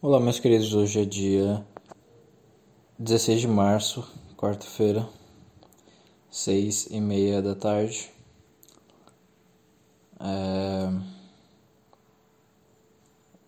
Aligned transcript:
Olá, 0.00 0.20
meus 0.20 0.38
queridos. 0.38 0.72
Hoje 0.74 1.02
é 1.02 1.04
dia 1.04 1.66
16 3.00 3.40
de 3.40 3.48
março, 3.48 4.08
quarta-feira, 4.36 5.08
seis 6.30 6.86
e 6.88 7.00
meia 7.00 7.42
da 7.42 7.56
tarde. 7.56 8.08
É... 10.20 10.88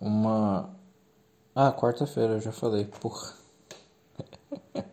Uma. 0.01 0.75
Ah, 1.55 1.71
quarta-feira, 1.71 2.41
já 2.41 2.51
falei, 2.51 2.85
porra. 2.85 3.33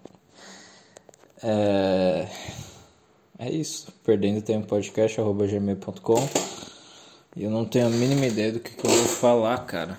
é... 1.41 2.29
é 3.39 3.51
isso. 3.51 3.91
Perdendo 4.03 4.43
tempo 4.43 4.67
podcast, 4.67 5.19
arroba 5.19 5.47
gmail.com. 5.47 6.19
E 7.35 7.43
eu 7.43 7.49
não 7.49 7.65
tenho 7.65 7.87
a 7.87 7.89
mínima 7.89 8.27
ideia 8.27 8.51
do 8.51 8.59
que, 8.59 8.75
que 8.75 8.85
eu 8.85 8.91
vou 8.91 9.05
falar, 9.05 9.57
cara. 9.65 9.97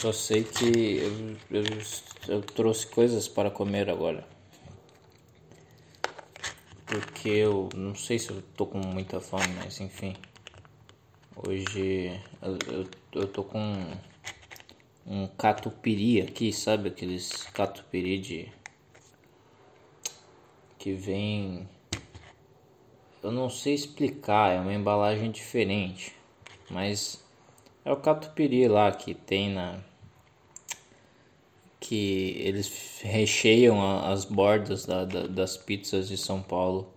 Só 0.00 0.12
sei 0.12 0.44
que 0.44 0.98
eu, 0.98 1.62
eu, 1.62 1.64
eu 2.28 2.42
trouxe 2.42 2.86
coisas 2.86 3.26
para 3.26 3.50
comer 3.50 3.88
agora. 3.88 4.26
Porque 6.84 7.30
eu 7.30 7.70
não 7.74 7.94
sei 7.94 8.18
se 8.18 8.30
eu 8.30 8.42
tô 8.56 8.66
com 8.66 8.78
muita 8.78 9.20
fome, 9.20 9.48
mas 9.56 9.80
enfim. 9.80 10.14
Hoje 11.34 12.20
eu, 12.42 12.58
eu, 12.72 12.88
eu 13.22 13.28
tô 13.28 13.42
com 13.42 13.58
um 15.06 15.26
catupiry 15.28 16.20
aqui, 16.20 16.52
sabe? 16.52 16.88
Aqueles 16.88 17.44
catupiry 17.44 18.18
de. 18.18 18.52
que 20.78 20.92
vem. 20.92 21.66
Eu 23.22 23.32
não 23.32 23.48
sei 23.48 23.74
explicar, 23.74 24.52
é 24.52 24.60
uma 24.60 24.74
embalagem 24.74 25.30
diferente. 25.30 26.14
Mas 26.70 27.24
é 27.84 27.92
o 27.92 27.96
catupiry 27.96 28.66
lá 28.66 28.90
que 28.90 29.14
tem 29.14 29.50
na. 29.50 29.78
Que 31.88 32.34
eles 32.38 33.00
recheiam 33.00 34.00
as 34.04 34.24
bordas 34.24 34.84
da, 34.84 35.04
da, 35.04 35.28
das 35.28 35.56
pizzas 35.56 36.08
de 36.08 36.16
São 36.16 36.42
Paulo 36.42 36.92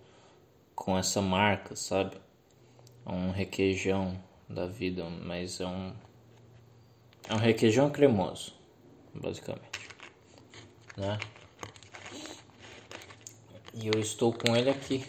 com 0.74 0.98
essa 0.98 1.22
marca, 1.22 1.76
sabe? 1.76 2.18
É 3.06 3.12
um 3.12 3.30
requeijão 3.30 4.20
da 4.48 4.66
vida, 4.66 5.04
mas 5.08 5.60
é 5.62 5.68
um. 5.68 5.94
É 7.28 7.36
um 7.36 7.38
requeijão 7.38 7.92
cremoso, 7.92 8.54
basicamente. 9.14 9.80
Né? 10.98 11.20
E 13.76 13.88
eu 13.88 14.00
estou 14.00 14.34
com 14.34 14.56
ele 14.56 14.72
aqui. 14.72 15.06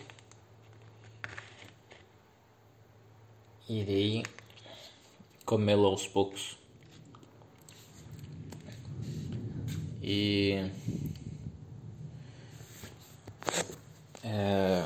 Irei 3.67 4.23
comê-lo 5.47 5.87
aos 5.87 6.07
poucos. 6.07 6.59
E. 10.13 10.69
É. 14.25 14.85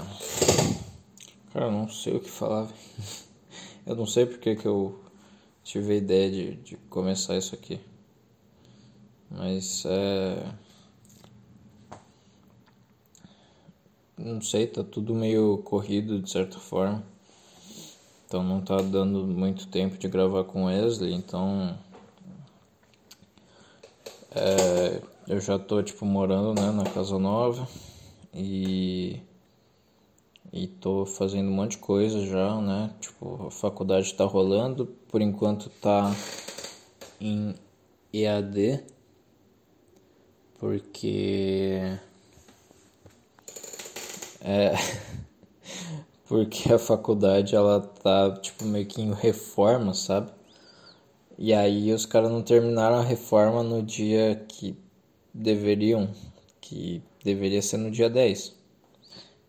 Cara, 1.50 1.64
eu 1.64 1.72
não 1.72 1.88
sei 1.88 2.16
o 2.16 2.20
que 2.20 2.30
falar. 2.30 2.68
Eu 3.86 3.94
não 3.94 4.06
sei 4.06 4.24
porque 4.24 4.56
que 4.56 4.66
eu 4.66 4.98
tive 5.62 5.92
a 5.92 5.96
ideia 5.96 6.30
de, 6.30 6.54
de 6.54 6.76
começar 6.88 7.36
isso 7.36 7.54
aqui. 7.54 7.78
Mas 9.30 9.84
é. 9.84 10.54
Não 14.16 14.40
sei, 14.40 14.66
tá 14.66 14.82
tudo 14.82 15.14
meio 15.14 15.58
corrido 15.58 16.18
de 16.18 16.30
certa 16.30 16.58
forma. 16.58 17.04
Então 18.26 18.42
não 18.42 18.62
tá 18.62 18.78
dando 18.78 19.26
muito 19.26 19.68
tempo 19.68 19.98
de 19.98 20.08
gravar 20.08 20.44
com 20.44 20.64
Wesley, 20.64 21.12
então 21.12 21.78
é, 24.34 25.00
eu 25.26 25.40
já 25.40 25.58
tô 25.58 25.82
tipo 25.82 26.04
morando 26.04 26.60
né, 26.60 26.70
na 26.70 26.84
casa 26.84 27.18
nova 27.18 27.66
e 28.32 29.20
e 30.52 30.68
tô 30.68 31.04
fazendo 31.04 31.48
um 31.48 31.54
monte 31.54 31.72
de 31.72 31.78
coisa 31.78 32.24
já, 32.26 32.60
né? 32.60 32.94
Tipo, 33.00 33.48
a 33.48 33.50
faculdade 33.50 34.14
tá 34.14 34.24
rolando, 34.24 34.86
por 35.08 35.20
enquanto 35.20 35.68
tá 35.68 36.14
em 37.20 37.54
EAD 38.12 38.84
porque 40.60 41.80
é 44.40 44.74
porque 46.26 46.72
a 46.72 46.78
faculdade 46.78 47.54
ela 47.54 47.80
tá 47.80 48.30
tipo 48.40 48.64
meio 48.64 48.86
que 48.86 49.02
em 49.02 49.12
reforma, 49.12 49.94
sabe? 49.94 50.32
E 51.36 51.52
aí 51.52 51.92
os 51.92 52.06
caras 52.06 52.30
não 52.30 52.42
terminaram 52.42 52.96
a 52.96 53.02
reforma 53.02 53.62
no 53.62 53.82
dia 53.82 54.36
que 54.48 54.83
deveriam, 55.34 56.08
que 56.60 57.02
deveria 57.24 57.60
ser 57.60 57.78
no 57.78 57.90
dia 57.90 58.08
10. 58.08 58.54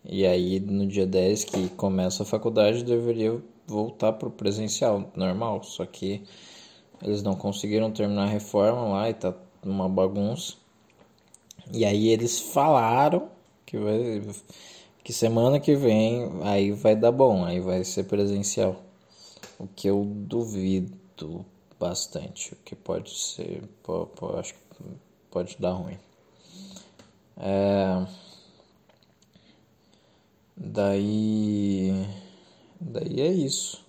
E 0.04 0.26
aí 0.26 0.60
no 0.60 0.88
dia 0.88 1.06
10 1.06 1.46
que 1.46 1.70
começa 1.70 2.24
a 2.24 2.26
faculdade 2.26 2.84
deveria 2.84 3.42
voltar 3.68 4.14
pro 4.14 4.30
presencial 4.30 5.12
normal, 5.16 5.64
só 5.64 5.86
que 5.86 6.24
eles 7.02 7.24
não 7.24 7.36
conseguiram 7.36 7.92
terminar 7.92 8.24
a 8.24 8.30
reforma 8.30 8.88
lá 8.90 9.10
e 9.10 9.14
tá 9.14 9.34
uma 9.64 9.90
bagunça. 9.90 10.56
E 11.74 11.86
aí 11.86 12.10
eles 12.10 12.40
falaram 12.40 13.30
que 13.66 13.78
vai 13.78 14.22
que 15.04 15.14
semana 15.14 15.60
que 15.60 15.76
vem 15.76 16.32
aí 16.44 16.72
vai 16.72 16.96
dar 16.96 17.12
bom, 17.12 17.46
aí 17.46 17.60
vai 17.60 17.84
ser 17.84 18.06
presencial. 18.06 18.82
O 19.60 19.68
que 19.68 19.88
eu 19.88 20.04
duvido 20.06 21.46
bastante, 21.80 22.54
o 22.54 22.58
que 22.58 22.76
pode 22.76 23.16
ser, 23.18 23.64
pode, 23.84 24.10
pode, 24.16 24.40
acho 24.40 24.54
que 24.54 24.60
pode 25.36 25.58
dar 25.60 25.74
ruim. 25.74 25.98
É, 27.36 28.08
daí, 30.56 32.08
daí 32.80 33.20
é 33.20 33.34
isso. 33.34 33.84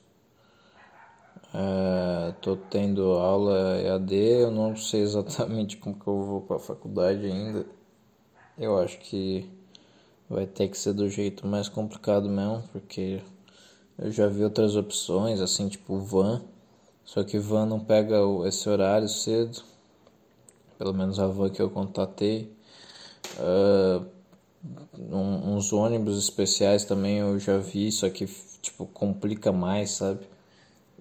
É, 1.54 2.32
tô 2.42 2.56
tendo 2.56 3.12
aula 3.12 3.80
EAD, 3.80 4.12
eu 4.16 4.50
não 4.50 4.74
sei 4.74 5.02
exatamente 5.02 5.76
como 5.78 5.94
que 5.94 6.08
eu 6.08 6.20
vou 6.20 6.40
para 6.40 6.56
a 6.56 6.58
faculdade 6.58 7.24
ainda. 7.24 7.64
Eu 8.58 8.76
acho 8.80 8.98
que 8.98 9.48
vai 10.28 10.48
ter 10.48 10.66
que 10.66 10.76
ser 10.76 10.94
do 10.94 11.08
jeito 11.08 11.46
mais 11.46 11.68
complicado 11.68 12.28
mesmo, 12.28 12.64
porque 12.72 13.22
eu 13.96 14.10
já 14.10 14.26
vi 14.26 14.42
outras 14.42 14.74
opções, 14.74 15.40
assim, 15.40 15.68
tipo 15.68 15.96
van, 16.00 16.42
só 17.04 17.22
que 17.22 17.38
van 17.38 17.66
não 17.66 17.78
pega 17.78 18.16
esse 18.48 18.68
horário 18.68 19.08
cedo, 19.08 19.75
pelo 20.78 20.94
menos 20.94 21.18
a 21.18 21.26
van 21.26 21.50
que 21.50 21.60
eu 21.62 21.70
contatei. 21.70 22.52
Uh, 23.38 24.06
uns 24.98 25.72
ônibus 25.72 26.18
especiais 26.18 26.84
também 26.84 27.18
eu 27.18 27.38
já 27.38 27.58
vi, 27.58 27.90
só 27.92 28.08
que 28.10 28.26
tipo 28.62 28.86
complica 28.86 29.52
mais, 29.52 29.90
sabe? 29.90 30.26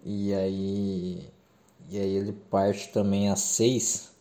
E 0.03 0.33
aí 0.33 1.29
e 1.89 1.99
aí 1.99 2.15
ele 2.15 2.33
parte 2.33 2.89
também 2.89 3.29
às 3.29 3.39
seis 3.41 4.15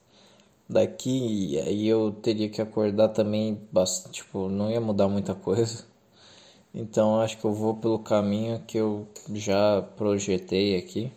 daqui, 0.68 1.58
aí 1.60 1.86
eu 1.86 2.12
teria 2.12 2.48
que 2.48 2.60
acordar 2.60 3.08
também, 3.10 3.60
bastante, 3.72 4.22
tipo, 4.22 4.48
não 4.48 4.70
ia 4.70 4.80
mudar 4.80 5.08
muita 5.08 5.34
coisa. 5.34 5.84
Então 6.74 7.20
acho 7.20 7.38
que 7.38 7.44
eu 7.44 7.52
vou 7.54 7.76
pelo 7.76 7.98
caminho 8.00 8.60
que 8.66 8.78
eu 8.78 9.08
já 9.32 9.82
projetei 9.96 10.76
aqui, 10.76 11.12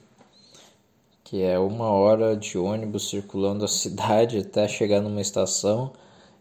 que 1.27 1.41
é 1.41 1.59
uma 1.59 1.89
hora 1.89 2.37
de 2.37 2.57
ônibus 2.57 3.09
circulando 3.09 3.65
a 3.65 3.67
cidade 3.67 4.37
até 4.37 4.65
chegar 4.65 5.01
numa 5.01 5.19
estação, 5.19 5.91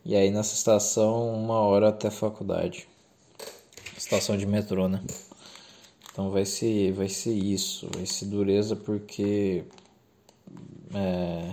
e 0.05 0.15
aí 0.15 0.31
nessa 0.31 0.55
estação 0.55 1.35
uma 1.35 1.59
hora 1.59 1.89
até 1.89 2.07
a 2.07 2.11
faculdade. 2.11 2.87
Estação 3.97 4.37
de 4.37 4.47
metrô, 4.47 4.89
né? 4.89 5.03
Então 6.13 6.31
vai 6.31 6.45
ser, 6.45 6.93
vai 6.93 7.09
ser 7.09 7.35
isso, 7.35 7.89
vai 7.97 8.07
ser 8.07 8.27
dureza 8.27 8.77
porque 8.77 9.65
é, 10.95 11.53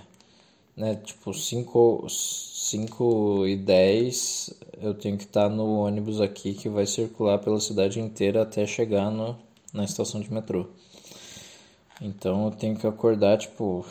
né, 0.78 0.96
tipo 0.96 1.34
5 1.34 2.08
cinco 2.10 3.48
e 3.48 3.58
10 3.58 4.54
eu 4.80 4.94
tenho 4.94 5.18
que 5.18 5.24
estar 5.24 5.50
no 5.50 5.80
ônibus 5.80 6.22
aqui 6.22 6.54
que 6.54 6.70
vai 6.70 6.86
circular 6.86 7.40
pela 7.40 7.60
cidade 7.60 8.00
inteira 8.00 8.44
até 8.44 8.66
chegar 8.68 9.10
no, 9.10 9.36
na 9.74 9.84
estação 9.84 10.22
de 10.22 10.32
metrô. 10.32 10.68
Então 12.02 12.46
eu 12.46 12.52
tenho 12.52 12.76
que 12.78 12.86
acordar 12.88 13.38
tipo 13.38 13.86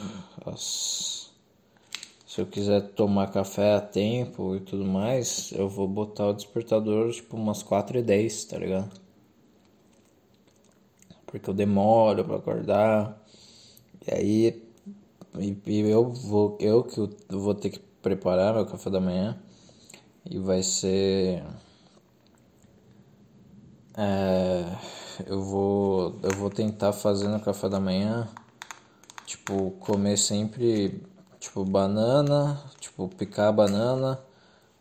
as... 0.47 1.31
se 2.27 2.41
eu 2.41 2.47
quiser 2.47 2.81
tomar 2.95 3.31
café 3.33 3.75
a 3.75 3.81
tempo 3.81 4.55
e 4.57 4.61
tudo 4.61 4.85
mais, 4.85 5.53
eu 5.53 5.69
vou 5.69 5.89
botar 5.89 6.29
o 6.29 6.33
despertador 6.33 7.11
tipo 7.13 7.37
umas 7.37 7.63
4 7.63 7.99
e 7.99 8.03
10, 8.03 8.45
tá 8.47 8.59
ligado? 8.59 8.91
Porque 11.27 11.49
eu 11.49 11.55
demoro 11.55 12.25
para 12.25 12.37
acordar. 12.37 13.19
E 14.07 14.15
aí 14.15 14.63
e, 15.39 15.57
e 15.67 15.81
eu 15.91 16.11
vou 16.13 16.59
eu 16.61 16.85
que 16.85 17.01
vou 17.29 17.55
ter 17.55 17.71
que 17.71 17.79
preparar 18.03 18.55
meu 18.55 18.67
café 18.67 18.91
da 18.91 19.01
manhã 19.01 19.39
e 20.29 20.39
vai 20.39 20.63
ser 20.63 21.43
é, 23.97 24.65
eu 25.27 25.43
vou 25.43 26.19
eu 26.23 26.31
vou 26.37 26.51
tentar 26.51 26.93
fazer 26.93 27.29
no 27.29 27.41
café 27.41 27.69
da 27.69 27.81
manhã 27.81 28.29
tipo, 29.33 29.71
comer 29.81 30.17
sempre, 30.19 31.03
tipo, 31.41 31.65
banana, 31.65 32.63
tipo, 32.81 33.09
picar 33.09 33.49
a 33.49 33.53
banana, 33.53 34.21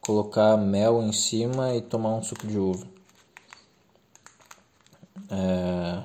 colocar 0.02 0.58
mel 0.58 1.02
em 1.02 1.14
cima 1.14 1.76
e 1.76 1.82
tomar 1.82 2.16
um 2.16 2.24
suco 2.24 2.46
de 2.48 2.58
uva. 2.58 2.86
É, 5.30 6.04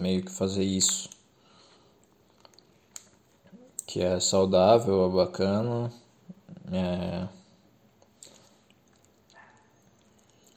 meio 0.00 0.22
que 0.24 0.30
fazer 0.30 0.64
isso. 0.64 1.10
Que 3.86 4.02
é 4.02 4.18
saudável, 4.20 5.06
é 5.06 5.08
bacana. 5.10 5.92
É, 6.72 7.28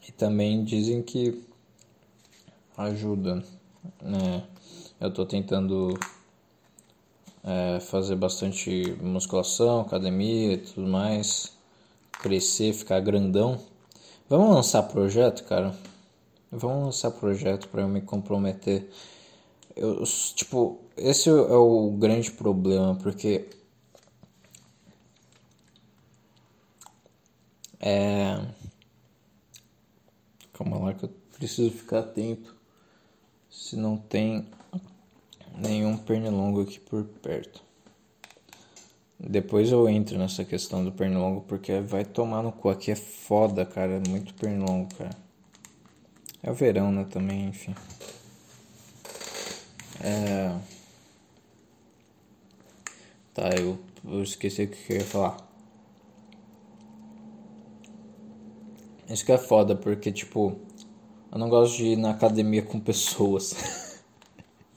e 0.08 0.12
também 0.12 0.64
dizem 0.64 1.02
que 1.02 1.44
ajuda, 2.78 3.44
né? 4.02 4.44
Eu 5.00 5.12
tô 5.12 5.26
tentando 5.26 5.98
é, 7.44 7.80
fazer 7.80 8.16
bastante 8.16 8.96
musculação, 9.02 9.82
academia 9.82 10.54
e 10.54 10.58
tudo 10.58 10.88
mais, 10.88 11.56
crescer, 12.22 12.74
ficar 12.74 13.00
grandão. 13.02 13.60
Vamos 14.30 14.56
lançar 14.56 14.84
projeto, 14.84 15.44
cara? 15.44 15.76
Vamos 16.52 16.86
lançar 16.86 17.12
projeto 17.12 17.68
para 17.70 17.82
eu 17.82 17.88
me 17.90 18.02
comprometer. 18.02 18.90
Eu, 19.76 20.04
tipo, 20.36 20.80
esse 20.96 21.30
é 21.30 21.34
o 21.34 21.92
grande 21.92 22.32
problema, 22.32 22.96
porque 22.96 23.50
é 27.80 28.40
Calma 30.54 30.78
lá 30.78 30.94
que 30.94 31.06
eu 31.06 31.10
preciso 31.36 31.72
ficar 31.72 32.00
atento 32.00 32.56
se 33.54 33.76
não 33.76 33.96
tem 33.96 34.48
nenhum 35.56 35.96
pernilongo 35.96 36.62
aqui 36.62 36.80
por 36.80 37.04
perto. 37.06 37.62
Depois 39.20 39.72
eu 39.72 39.88
entro 39.88 40.18
nessa 40.18 40.44
questão 40.44 40.84
do 40.84 40.92
pernilongo 40.92 41.42
porque 41.42 41.80
vai 41.80 42.04
tomar 42.04 42.42
no 42.42 42.52
cu. 42.52 42.70
Aqui 42.70 42.90
é 42.90 42.96
foda, 42.96 43.64
cara. 43.64 44.02
É 44.04 44.10
muito 44.10 44.34
pernilongo, 44.34 44.90
cara. 44.96 45.16
É 46.42 46.50
o 46.50 46.54
verão, 46.56 46.92
né? 46.92 47.06
Também, 47.06 47.46
enfim. 47.46 47.76
É... 50.02 50.58
Tá, 53.36 53.50
eu, 53.56 53.80
eu 54.04 54.24
esqueci 54.24 54.64
o 54.64 54.68
que 54.68 54.94
eu 54.94 54.98
ia 54.98 55.06
falar. 55.06 55.38
Isso 59.08 59.24
que 59.24 59.32
é 59.32 59.38
foda, 59.38 59.76
porque, 59.76 60.12
tipo, 60.12 60.60
eu 61.34 61.40
não 61.40 61.50
gosto 61.50 61.78
de 61.78 61.86
ir 61.86 61.96
na 61.98 62.12
academia 62.12 62.62
com 62.62 62.80
pessoas. 62.80 63.56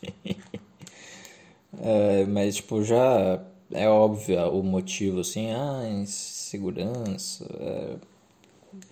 é, 1.79 2.25
mas, 2.25 2.57
tipo, 2.57 2.83
já 2.83 3.45
é 3.71 3.87
óbvio 3.87 4.41
o 4.49 4.63
motivo, 4.63 5.21
assim, 5.21 5.51
ah, 5.51 5.87
insegurança. 5.87 7.45
É, 7.61 7.97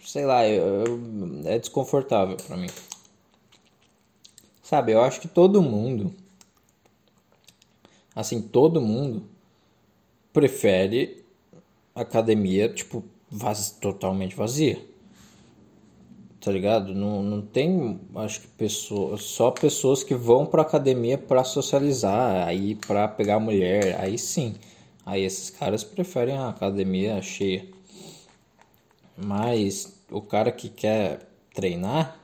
sei 0.05 0.27
lá, 0.27 0.47
eu, 0.47 0.85
eu, 0.85 1.01
é 1.47 1.59
desconfortável 1.59 2.37
para 2.37 2.55
mim. 2.55 2.69
Sabe, 4.63 4.93
eu 4.93 5.01
acho 5.03 5.19
que 5.21 5.29
todo 5.29 5.63
mundo, 5.63 6.13
assim, 8.15 8.43
todo 8.43 8.79
mundo 8.79 9.25
prefere 10.35 11.25
academia, 11.95 12.69
tipo, 12.69 13.03
vaz, 13.31 13.71
totalmente 13.71 14.37
vazia 14.37 14.94
tá 16.45 16.53
ligado? 16.53 16.95
Não, 16.95 17.23
não 17.23 17.41
tem, 17.41 17.99
acho 18.17 18.43
que 18.43 18.49
pessoas, 18.49 19.23
só 19.23 19.51
pessoas 19.51 20.05
que 20.05 20.15
vão 20.15 20.45
pra 20.45 20.61
academia 20.61 21.17
para 21.17 21.43
socializar, 21.43 22.47
aí 22.47 22.75
para 22.75 23.09
pegar 23.09 23.41
mulher, 23.41 23.99
aí 23.99 24.19
sim. 24.19 24.55
Aí 25.07 25.25
esses 25.25 25.49
caras 25.49 25.83
preferem 25.83 26.37
a 26.37 26.51
academia 26.51 27.21
cheia. 27.23 27.67
Mas 29.17 29.99
o 30.11 30.21
cara 30.21 30.53
que 30.53 30.69
quer 30.69 31.27
treinar, 31.55 32.21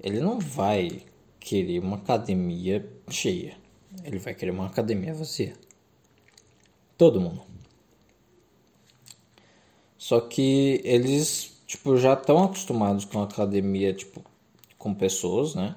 ele 0.00 0.20
não 0.20 0.38
vai 0.38 1.02
querer 1.40 1.80
uma 1.80 1.96
academia 1.96 2.88
cheia. 3.10 3.56
Ele 4.04 4.18
vai 4.18 4.34
querer 4.34 4.52
uma 4.52 4.66
academia 4.66 5.14
vazia. 5.14 5.54
Todo 6.96 7.20
mundo. 7.20 7.42
Só 9.98 10.20
que 10.20 10.80
eles 10.84 11.55
tipo, 11.66 11.96
já 11.96 12.14
estão 12.14 12.44
acostumados 12.44 13.04
com 13.04 13.20
a 13.20 13.24
academia, 13.24 13.92
tipo, 13.92 14.22
com 14.78 14.94
pessoas, 14.94 15.54
né? 15.54 15.74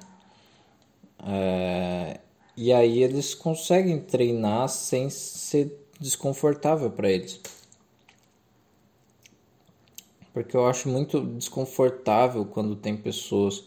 É, 1.22 2.20
e 2.56 2.72
aí 2.72 3.02
eles 3.02 3.34
conseguem 3.34 4.00
treinar 4.00 4.68
sem 4.68 5.10
ser 5.10 5.86
desconfortável 5.98 6.90
para 6.90 7.10
eles. 7.10 7.40
Porque 10.32 10.56
eu 10.56 10.66
acho 10.66 10.88
muito 10.88 11.20
desconfortável 11.20 12.44
quando 12.44 12.76
tem 12.76 12.96
pessoas. 12.96 13.64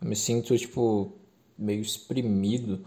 Eu 0.00 0.08
me 0.08 0.16
sinto, 0.16 0.56
tipo, 0.58 1.12
meio 1.58 1.80
exprimido 1.80 2.84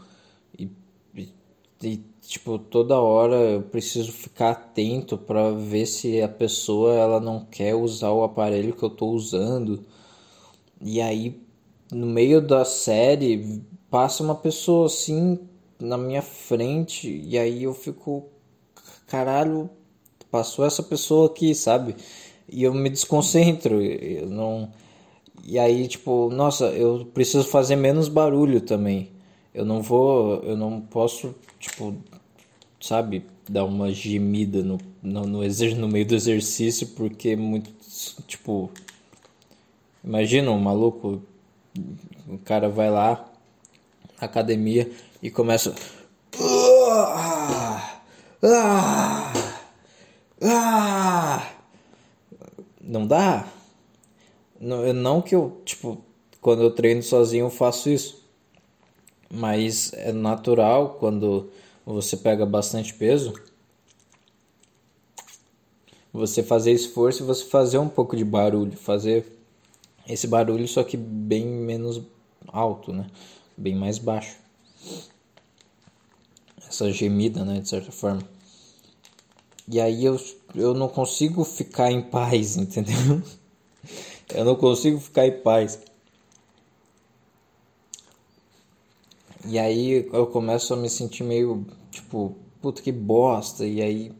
e, 0.57 0.69
e, 1.15 1.33
e 1.81 2.03
tipo, 2.29 2.59
toda 2.59 2.99
hora 2.99 3.35
eu 3.35 3.61
preciso 3.63 4.11
ficar 4.11 4.51
atento 4.51 5.17
para 5.17 5.51
ver 5.51 5.87
se 5.87 6.21
a 6.21 6.27
pessoa 6.29 6.93
ela 6.93 7.19
não 7.19 7.43
quer 7.45 7.73
usar 7.75 8.11
o 8.11 8.23
aparelho 8.23 8.73
que 8.75 8.83
eu 8.83 8.89
tô 8.89 9.07
usando. 9.07 9.83
E 10.81 11.01
aí, 11.01 11.41
no 11.91 12.05
meio 12.05 12.41
da 12.41 12.63
série, 12.65 13.63
passa 13.89 14.23
uma 14.23 14.35
pessoa 14.35 14.85
assim 14.85 15.39
na 15.79 15.97
minha 15.97 16.21
frente 16.21 17.09
e 17.25 17.37
aí 17.37 17.63
eu 17.63 17.73
fico 17.73 18.25
caralho, 19.07 19.69
passou 20.31 20.65
essa 20.65 20.83
pessoa 20.83 21.27
aqui, 21.27 21.55
sabe? 21.55 21.95
E 22.47 22.63
eu 22.63 22.73
me 22.73 22.89
desconcentro, 22.89 23.81
eu 23.81 24.29
não 24.29 24.71
e 25.43 25.57
aí, 25.57 25.87
tipo, 25.87 26.29
nossa, 26.29 26.65
eu 26.67 27.05
preciso 27.13 27.47
fazer 27.47 27.75
menos 27.75 28.07
barulho 28.07 28.61
também. 28.61 29.09
Eu 29.53 29.65
não 29.65 29.81
vou, 29.81 30.35
eu 30.43 30.55
não 30.55 30.81
posso, 30.81 31.33
tipo, 31.59 31.95
sabe, 32.79 33.25
dar 33.47 33.65
uma 33.65 33.91
gemida 33.91 34.63
no, 34.63 34.79
no, 35.01 35.25
no, 35.25 35.41
no 35.41 35.87
meio 35.87 36.05
do 36.05 36.15
exercício, 36.15 36.87
porque 36.87 37.35
muito, 37.35 37.71
tipo, 38.27 38.71
imagina 40.03 40.51
um 40.51 40.59
maluco, 40.59 41.21
o 42.27 42.37
cara 42.39 42.69
vai 42.69 42.89
lá 42.89 43.29
na 44.19 44.25
academia 44.25 44.89
e 45.21 45.29
começa. 45.29 45.75
Ah, 46.39 48.01
ah, 48.43 49.33
ah. 50.41 51.49
Não 52.81 53.05
dá? 53.05 53.47
Não, 54.59 54.91
não 54.93 55.21
que 55.21 55.35
eu, 55.35 55.61
tipo, 55.63 56.03
quando 56.41 56.63
eu 56.63 56.71
treino 56.71 57.03
sozinho 57.03 57.45
eu 57.45 57.49
faço 57.49 57.89
isso. 57.89 58.19
Mas 59.31 59.93
é 59.93 60.11
natural 60.11 60.97
quando 60.99 61.51
você 61.93 62.15
pega 62.15 62.45
bastante 62.45 62.93
peso, 62.93 63.33
você 66.13 66.43
fazer 66.43 66.71
esforço 66.71 67.23
e 67.23 67.25
você 67.25 67.45
fazer 67.45 67.77
um 67.77 67.89
pouco 67.89 68.15
de 68.15 68.23
barulho, 68.23 68.77
fazer 68.77 69.25
esse 70.07 70.27
barulho 70.27 70.67
só 70.67 70.83
que 70.83 70.97
bem 70.97 71.45
menos 71.45 72.01
alto, 72.47 72.91
né? 72.91 73.07
Bem 73.57 73.75
mais 73.75 73.97
baixo. 73.97 74.37
Essa 76.67 76.91
gemida, 76.91 77.43
né, 77.43 77.59
de 77.59 77.69
certa 77.69 77.91
forma. 77.91 78.21
E 79.67 79.79
aí 79.79 80.05
eu, 80.05 80.19
eu 80.55 80.73
não 80.73 80.87
consigo 80.87 81.43
ficar 81.43 81.91
em 81.91 82.01
paz, 82.01 82.57
entendeu? 82.57 83.21
Eu 84.33 84.45
não 84.45 84.55
consigo 84.55 84.99
ficar 84.99 85.27
em 85.27 85.39
paz. 85.41 85.79
E 89.45 89.57
aí 89.57 90.07
eu 90.11 90.27
começo 90.27 90.73
a 90.73 90.77
me 90.77 90.89
sentir 90.89 91.23
meio 91.23 91.65
tipo, 92.09 92.35
puta 92.59 92.81
que 92.81 92.91
bosta, 92.91 93.65
e 93.65 93.81
aí 93.81 94.11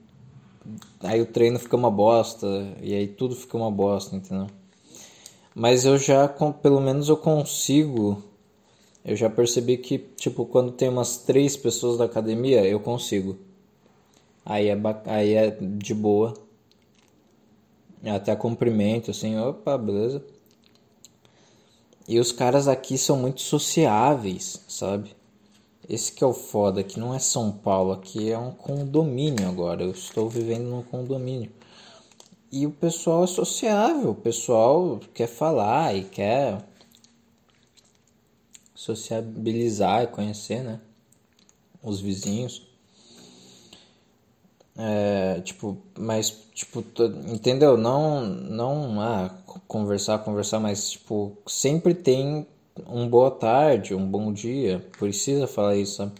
aí 0.99 1.19
o 1.19 1.25
treino 1.25 1.57
fica 1.57 1.75
uma 1.75 1.89
bosta, 1.89 2.47
e 2.81 2.93
aí 2.93 3.07
tudo 3.07 3.35
fica 3.35 3.57
uma 3.57 3.71
bosta, 3.71 4.15
entendeu? 4.15 4.47
Mas 5.55 5.83
eu 5.85 5.97
já, 5.97 6.27
pelo 6.27 6.79
menos 6.79 7.09
eu 7.09 7.17
consigo, 7.17 8.21
eu 9.03 9.15
já 9.15 9.29
percebi 9.29 9.77
que, 9.77 9.97
tipo, 9.97 10.45
quando 10.45 10.71
tem 10.71 10.87
umas 10.87 11.17
três 11.17 11.57
pessoas 11.57 11.97
da 11.97 12.05
academia, 12.05 12.63
eu 12.65 12.79
consigo. 12.79 13.37
Aí 14.45 14.67
é, 14.67 14.77
aí 15.05 15.33
é 15.33 15.51
de 15.51 15.93
boa. 15.93 16.33
Até 18.05 18.35
cumprimento, 18.35 19.11
assim, 19.11 19.37
opa, 19.37 19.77
beleza. 19.77 20.23
E 22.07 22.19
os 22.19 22.31
caras 22.31 22.67
aqui 22.67 22.97
são 22.97 23.17
muito 23.17 23.41
sociáveis, 23.41 24.63
sabe? 24.67 25.18
Esse 25.89 26.11
que 26.11 26.23
é 26.23 26.27
o 26.27 26.33
foda, 26.33 26.83
que 26.83 26.99
não 26.99 27.15
é 27.15 27.19
São 27.19 27.51
Paulo, 27.51 27.91
aqui 27.91 28.31
é 28.31 28.37
um 28.37 28.51
condomínio 28.51 29.49
agora. 29.49 29.83
Eu 29.83 29.89
estou 29.89 30.29
vivendo 30.29 30.69
num 30.69 30.83
condomínio. 30.83 31.51
E 32.51 32.67
o 32.67 32.71
pessoal 32.71 33.23
é 33.23 33.27
sociável, 33.27 34.11
o 34.11 34.15
pessoal 34.15 34.99
quer 35.15 35.27
falar 35.27 35.95
e 35.95 36.03
quer 36.03 36.63
sociabilizar 38.75 40.03
e 40.03 40.07
conhecer, 40.07 40.63
né? 40.63 40.79
Os 41.81 41.99
vizinhos. 41.99 42.67
É, 44.77 45.41
tipo, 45.41 45.77
mas, 45.97 46.29
tipo, 46.53 46.83
entendeu? 47.33 47.75
Não, 47.77 48.23
não, 48.25 49.01
ah, 49.01 49.29
conversar, 49.67 50.19
conversar, 50.19 50.59
mas, 50.59 50.91
tipo, 50.91 51.35
sempre 51.47 51.93
tem 51.95 52.47
um 52.87 53.07
boa 53.07 53.31
tarde, 53.31 53.95
um 53.95 54.05
bom 54.05 54.31
dia, 54.31 54.85
precisa 54.97 55.47
falar 55.47 55.75
isso, 55.75 55.95
sabe? 55.97 56.13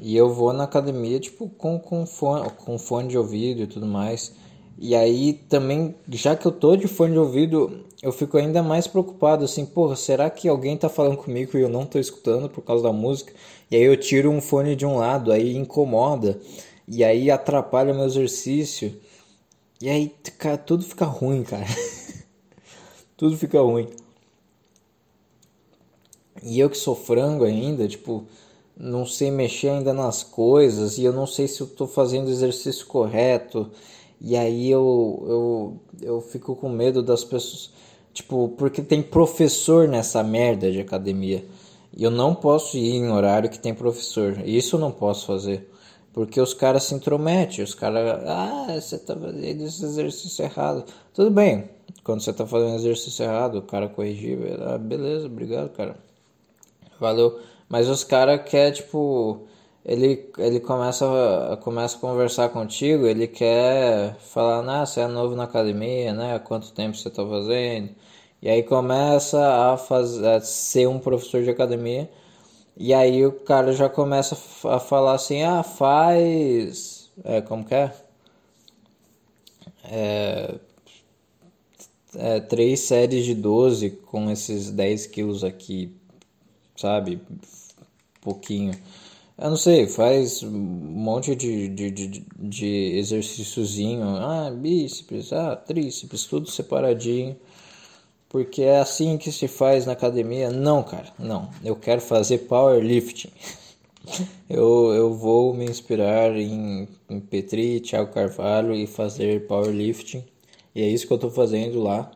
E 0.00 0.14
eu 0.16 0.28
vou 0.32 0.52
na 0.52 0.64
academia, 0.64 1.18
tipo, 1.18 1.48
com, 1.48 1.78
com, 1.78 2.04
fone, 2.04 2.50
com 2.50 2.78
fone 2.78 3.08
de 3.08 3.16
ouvido 3.16 3.62
e 3.62 3.66
tudo 3.66 3.86
mais. 3.86 4.34
E 4.78 4.94
aí 4.94 5.32
também, 5.32 5.94
já 6.10 6.36
que 6.36 6.46
eu 6.46 6.52
tô 6.52 6.76
de 6.76 6.86
fone 6.86 7.12
de 7.12 7.18
ouvido, 7.18 7.84
eu 8.02 8.12
fico 8.12 8.36
ainda 8.36 8.62
mais 8.62 8.86
preocupado, 8.86 9.44
assim, 9.44 9.64
porra, 9.64 9.96
será 9.96 10.28
que 10.28 10.48
alguém 10.48 10.76
tá 10.76 10.88
falando 10.88 11.16
comigo 11.22 11.56
e 11.56 11.62
eu 11.62 11.68
não 11.68 11.86
tô 11.86 11.98
escutando 11.98 12.48
por 12.50 12.62
causa 12.62 12.82
da 12.82 12.92
música? 12.92 13.32
E 13.70 13.76
aí 13.76 13.82
eu 13.82 13.96
tiro 13.96 14.30
um 14.30 14.40
fone 14.40 14.76
de 14.76 14.84
um 14.84 14.96
lado, 14.98 15.32
aí 15.32 15.56
incomoda, 15.56 16.38
e 16.86 17.02
aí 17.02 17.30
atrapalha 17.30 17.92
o 17.92 17.96
meu 17.96 18.04
exercício. 18.04 18.94
E 19.80 19.88
aí, 19.88 20.14
cara, 20.38 20.58
tudo 20.58 20.84
fica 20.84 21.06
ruim, 21.06 21.42
cara. 21.42 21.66
tudo 23.16 23.36
fica 23.36 23.60
ruim. 23.60 23.88
E 26.46 26.60
eu 26.60 26.70
que 26.70 26.78
sou 26.78 26.94
frango 26.94 27.44
ainda, 27.44 27.88
tipo, 27.88 28.24
não 28.78 29.04
sei 29.04 29.30
mexer 29.30 29.70
ainda 29.70 29.92
nas 29.92 30.22
coisas 30.22 30.96
e 30.96 31.04
eu 31.04 31.12
não 31.12 31.26
sei 31.26 31.48
se 31.48 31.60
eu 31.60 31.66
estou 31.66 31.88
fazendo 31.88 32.28
o 32.28 32.30
exercício 32.30 32.86
correto. 32.86 33.70
E 34.20 34.36
aí 34.36 34.70
eu, 34.70 35.24
eu, 35.28 35.80
eu 36.02 36.20
fico 36.20 36.54
com 36.54 36.68
medo 36.68 37.02
das 37.02 37.24
pessoas. 37.24 37.70
Tipo, 38.12 38.48
porque 38.50 38.80
tem 38.80 39.02
professor 39.02 39.88
nessa 39.88 40.22
merda 40.22 40.70
de 40.70 40.80
academia. 40.80 41.44
E 41.96 42.04
eu 42.04 42.10
não 42.10 42.34
posso 42.34 42.76
ir 42.76 42.94
em 42.94 43.10
horário 43.10 43.50
que 43.50 43.58
tem 43.58 43.74
professor. 43.74 44.40
Isso 44.44 44.76
eu 44.76 44.80
não 44.80 44.92
posso 44.92 45.26
fazer. 45.26 45.68
Porque 46.12 46.40
os 46.40 46.54
caras 46.54 46.84
se 46.84 46.94
intrometem. 46.94 47.64
Os 47.64 47.74
caras. 47.74 48.22
Ah, 48.26 48.78
você 48.80 48.98
tá 48.98 49.16
fazendo 49.16 49.62
esse 49.64 49.84
exercício 49.84 50.44
errado. 50.44 50.84
Tudo 51.12 51.30
bem. 51.30 51.68
Quando 52.04 52.22
você 52.22 52.32
tá 52.32 52.46
fazendo 52.46 52.76
exercício 52.76 53.24
errado, 53.24 53.56
o 53.58 53.62
cara 53.62 53.88
corrigir. 53.88 54.38
Ah, 54.62 54.78
beleza, 54.78 55.26
obrigado, 55.26 55.70
cara. 55.70 56.05
Valeu. 57.00 57.40
Mas 57.68 57.88
os 57.88 58.04
caras 58.04 58.42
quer 58.48 58.72
tipo 58.72 59.46
ele, 59.86 60.28
ele 60.38 60.58
começa, 60.60 61.06
começa 61.62 61.96
a 61.96 62.00
conversar 62.00 62.48
contigo, 62.48 63.06
ele 63.06 63.28
quer 63.28 64.16
falar, 64.18 64.60
nah, 64.62 64.84
você 64.84 65.00
é 65.00 65.06
novo 65.06 65.36
na 65.36 65.44
academia, 65.44 66.12
né? 66.12 66.38
Quanto 66.40 66.72
tempo 66.72 66.96
você 66.96 67.06
está 67.08 67.24
fazendo? 67.24 67.90
E 68.42 68.48
aí 68.48 68.62
começa 68.64 69.72
a, 69.72 69.76
fazer, 69.76 70.26
a 70.28 70.40
ser 70.40 70.88
um 70.88 70.98
professor 70.98 71.42
de 71.42 71.50
academia. 71.50 72.10
E 72.76 72.92
aí 72.94 73.24
o 73.26 73.32
cara 73.32 73.72
já 73.72 73.88
começa 73.88 74.36
a 74.68 74.80
falar 74.80 75.14
assim, 75.14 75.42
ah, 75.42 75.62
faz. 75.62 77.10
É, 77.24 77.40
como 77.40 77.64
que 77.64 77.74
é? 77.74 77.92
É, 79.84 80.54
é, 82.16 82.40
três 82.40 82.80
séries 82.80 83.24
de 83.24 83.34
12 83.34 83.90
com 83.90 84.30
esses 84.30 84.70
10 84.70 85.06
quilos 85.06 85.44
aqui, 85.44 85.94
sabe? 86.76 87.20
Pouquinho. 88.20 88.72
Eu 89.38 89.50
não 89.50 89.56
sei, 89.56 89.86
faz 89.86 90.42
um 90.42 90.50
monte 90.50 91.34
de, 91.36 91.68
de, 91.68 91.90
de, 91.90 92.26
de 92.38 92.66
exercíciozinho. 92.96 94.04
Ah, 94.16 94.50
bíceps, 94.50 95.32
ah, 95.32 95.54
tríceps, 95.56 96.24
tudo 96.24 96.50
separadinho. 96.50 97.36
Porque 98.28 98.62
é 98.62 98.78
assim 98.80 99.18
que 99.18 99.30
se 99.32 99.48
faz 99.48 99.86
na 99.86 99.92
academia. 99.92 100.50
Não, 100.50 100.82
cara, 100.82 101.12
não. 101.18 101.50
Eu 101.64 101.76
quero 101.76 102.00
fazer 102.00 102.38
powerlifting. 102.38 103.30
eu, 104.48 104.92
eu 104.94 105.14
vou 105.14 105.54
me 105.54 105.64
inspirar 105.66 106.36
em, 106.36 106.88
em 107.10 107.20
Petri, 107.20 107.80
Thiago 107.80 108.12
Carvalho 108.12 108.74
e 108.74 108.86
fazer 108.86 109.46
powerlifting. 109.46 110.24
E 110.74 110.82
é 110.82 110.88
isso 110.88 111.06
que 111.06 111.12
eu 111.12 111.18
tô 111.18 111.30
fazendo 111.30 111.82
lá. 111.82 112.10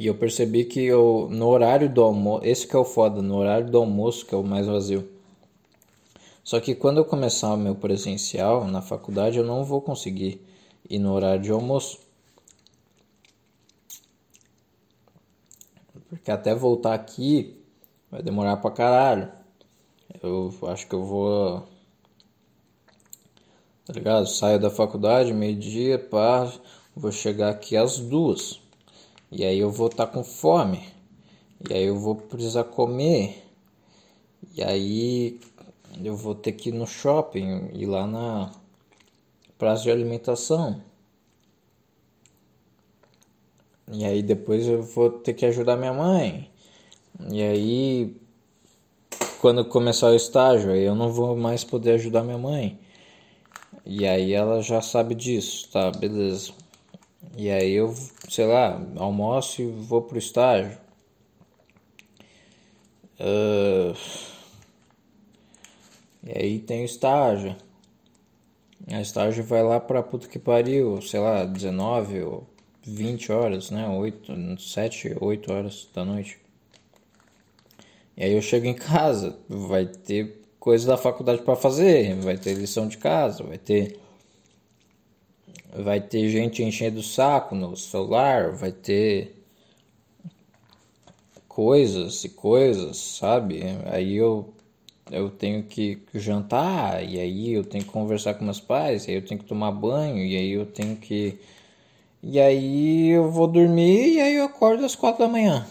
E 0.00 0.06
eu 0.06 0.14
percebi 0.14 0.64
que 0.64 0.82
eu, 0.82 1.28
no 1.30 1.46
horário 1.48 1.86
do 1.86 2.00
almoço, 2.00 2.42
esse 2.46 2.66
que 2.66 2.74
é 2.74 2.78
o 2.78 2.86
foda, 2.86 3.20
no 3.20 3.36
horário 3.36 3.70
do 3.70 3.76
almoço 3.76 4.24
que 4.24 4.34
é 4.34 4.38
o 4.38 4.42
mais 4.42 4.66
vazio. 4.66 5.06
Só 6.42 6.58
que 6.58 6.74
quando 6.74 6.96
eu 6.96 7.04
começar 7.04 7.52
o 7.52 7.56
meu 7.58 7.74
presencial 7.74 8.66
na 8.66 8.80
faculdade, 8.80 9.36
eu 9.36 9.44
não 9.44 9.62
vou 9.62 9.82
conseguir 9.82 10.40
ir 10.88 10.98
no 10.98 11.12
horário 11.12 11.42
de 11.42 11.50
almoço. 11.50 12.00
Porque 16.08 16.30
até 16.30 16.54
voltar 16.54 16.94
aqui 16.94 17.62
vai 18.10 18.22
demorar 18.22 18.56
pra 18.56 18.70
caralho. 18.70 19.30
Eu 20.22 20.50
acho 20.68 20.86
que 20.86 20.94
eu 20.94 21.04
vou. 21.04 21.62
Tá 23.84 23.92
ligado? 23.92 24.26
Saio 24.26 24.58
da 24.58 24.70
faculdade, 24.70 25.34
meio-dia, 25.34 25.98
pá. 25.98 26.50
Vou 26.96 27.12
chegar 27.12 27.50
aqui 27.50 27.76
às 27.76 27.98
duas. 27.98 28.62
E 29.30 29.44
aí 29.44 29.58
eu 29.58 29.70
vou 29.70 29.86
estar 29.86 30.06
tá 30.06 30.12
com 30.12 30.24
fome. 30.24 30.82
E 31.68 31.74
aí 31.74 31.84
eu 31.84 31.98
vou 31.98 32.16
precisar 32.16 32.64
comer. 32.64 33.44
E 34.56 34.62
aí 34.62 35.40
eu 36.02 36.16
vou 36.16 36.34
ter 36.34 36.52
que 36.52 36.70
ir 36.70 36.72
no 36.72 36.86
shopping, 36.86 37.70
ir 37.74 37.86
lá 37.86 38.06
na 38.06 38.52
praça 39.58 39.84
de 39.84 39.90
alimentação. 39.90 40.82
E 43.92 44.04
aí 44.04 44.22
depois 44.22 44.66
eu 44.66 44.82
vou 44.82 45.10
ter 45.10 45.34
que 45.34 45.46
ajudar 45.46 45.76
minha 45.76 45.92
mãe. 45.92 46.50
E 47.30 47.42
aí 47.42 48.16
quando 49.40 49.64
começar 49.64 50.08
o 50.08 50.14
estágio, 50.14 50.70
aí 50.70 50.82
eu 50.82 50.94
não 50.94 51.10
vou 51.12 51.36
mais 51.36 51.64
poder 51.64 51.92
ajudar 51.92 52.22
minha 52.22 52.38
mãe. 52.38 52.78
E 53.86 54.06
aí 54.06 54.32
ela 54.32 54.60
já 54.60 54.82
sabe 54.82 55.14
disso, 55.14 55.68
tá? 55.72 55.90
Beleza. 55.90 56.52
E 57.36 57.50
aí 57.50 57.72
eu, 57.72 57.94
sei 58.28 58.46
lá, 58.46 58.80
almoço 58.96 59.62
e 59.62 59.66
vou 59.66 60.02
pro 60.02 60.18
estágio. 60.18 60.78
Uh, 63.18 63.94
e 66.22 66.38
aí 66.38 66.58
tem 66.58 66.82
o 66.82 66.84
estágio. 66.84 67.56
A 68.90 69.00
estágio 69.00 69.44
vai 69.44 69.62
lá 69.62 69.78
pra 69.78 70.02
puta 70.02 70.26
que 70.26 70.38
pariu, 70.38 71.00
sei 71.02 71.20
lá, 71.20 71.44
19 71.44 72.22
ou 72.22 72.46
20 72.82 73.30
horas, 73.30 73.70
né? 73.70 73.86
8, 73.88 74.60
7, 74.60 75.16
8 75.20 75.52
horas 75.52 75.88
da 75.94 76.04
noite. 76.04 76.38
E 78.16 78.24
aí 78.24 78.32
eu 78.32 78.42
chego 78.42 78.66
em 78.66 78.74
casa, 78.74 79.38
vai 79.48 79.86
ter 79.86 80.42
coisa 80.58 80.86
da 80.86 80.96
faculdade 80.96 81.42
para 81.42 81.56
fazer, 81.56 82.14
vai 82.16 82.36
ter 82.36 82.54
lição 82.54 82.86
de 82.88 82.98
casa, 82.98 83.42
vai 83.44 83.58
ter 83.58 83.98
vai 85.74 86.00
ter 86.00 86.28
gente 86.28 86.62
enchendo 86.62 87.00
o 87.00 87.02
saco 87.02 87.54
no 87.54 87.76
celular, 87.76 88.52
vai 88.52 88.72
ter 88.72 89.36
coisas 91.48 92.24
e 92.24 92.28
coisas, 92.30 92.96
sabe? 92.96 93.60
Aí 93.86 94.14
eu 94.16 94.52
eu 95.10 95.28
tenho 95.30 95.64
que 95.64 95.98
jantar, 96.14 97.02
e 97.04 97.18
aí 97.18 97.52
eu 97.52 97.64
tenho 97.64 97.84
que 97.84 97.90
conversar 97.90 98.34
com 98.34 98.44
meus 98.44 98.60
pais, 98.60 99.06
e 99.06 99.10
aí 99.10 99.16
eu 99.16 99.24
tenho 99.24 99.40
que 99.40 99.46
tomar 99.46 99.72
banho, 99.72 100.18
e 100.24 100.36
aí 100.36 100.52
eu 100.52 100.66
tenho 100.66 100.96
que. 100.96 101.38
E 102.22 102.40
aí 102.40 103.08
eu 103.10 103.30
vou 103.30 103.46
dormir 103.48 104.14
e 104.16 104.20
aí 104.20 104.36
eu 104.36 104.44
acordo 104.44 104.84
às 104.84 104.96
quatro 104.96 105.24
da 105.24 105.28
manhã. 105.28 105.66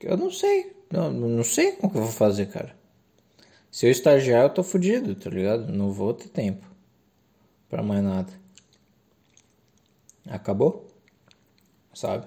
Eu 0.00 0.16
não 0.16 0.30
sei. 0.30 0.72
Não, 0.90 1.10
não 1.12 1.44
sei 1.44 1.72
como 1.72 1.92
que 1.92 1.98
eu 1.98 2.02
vou 2.02 2.12
fazer, 2.12 2.46
cara. 2.46 2.77
Se 3.78 3.86
eu 3.86 3.92
estagiar, 3.92 4.42
eu 4.42 4.50
tô 4.50 4.64
fudido, 4.64 5.14
tá 5.14 5.30
ligado? 5.30 5.72
Não 5.72 5.92
vou 5.92 6.12
ter 6.12 6.26
tempo 6.26 6.66
para 7.68 7.80
mais 7.80 8.02
nada. 8.02 8.32
Acabou? 10.28 10.88
Sabe? 11.94 12.26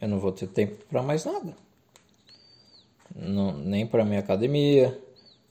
Eu 0.00 0.06
não 0.06 0.20
vou 0.20 0.30
ter 0.30 0.46
tempo 0.46 0.84
para 0.84 1.02
mais 1.02 1.24
nada. 1.24 1.56
Não, 3.12 3.58
nem 3.58 3.84
para 3.88 4.04
minha 4.04 4.20
academia, 4.20 4.96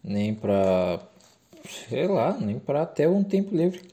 nem 0.01 0.33
para 0.33 1.05
sei 1.67 2.07
lá, 2.07 2.31
nem 2.37 2.57
para 2.57 2.85
ter 2.85 3.09
um 3.09 3.21
tempo 3.21 3.53
livre. 3.53 3.85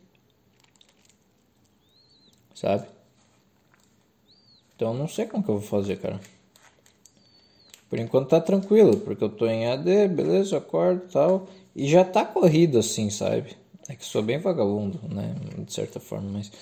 Sabe? 2.54 2.86
Então 4.76 4.94
não 4.94 5.08
sei 5.08 5.26
como 5.26 5.42
que 5.42 5.50
eu 5.50 5.58
vou 5.58 5.68
fazer, 5.68 5.96
cara. 5.96 6.20
Por 7.90 7.98
enquanto 7.98 8.28
tá 8.28 8.40
tranquilo, 8.40 8.98
porque 8.98 9.24
eu 9.24 9.28
tô 9.28 9.48
em 9.48 9.66
AD, 9.66 10.06
beleza, 10.08 10.56
acordo 10.56 11.02
e 11.08 11.12
tal. 11.12 11.48
E 11.74 11.88
já 11.88 12.04
tá 12.04 12.24
corrido 12.24 12.78
assim, 12.78 13.10
sabe? 13.10 13.56
É 13.88 13.96
que 13.96 14.04
sou 14.04 14.22
bem 14.22 14.38
vagabundo, 14.38 15.00
né? 15.12 15.34
De 15.58 15.72
certa 15.72 15.98
forma, 15.98 16.30
mas. 16.30 16.52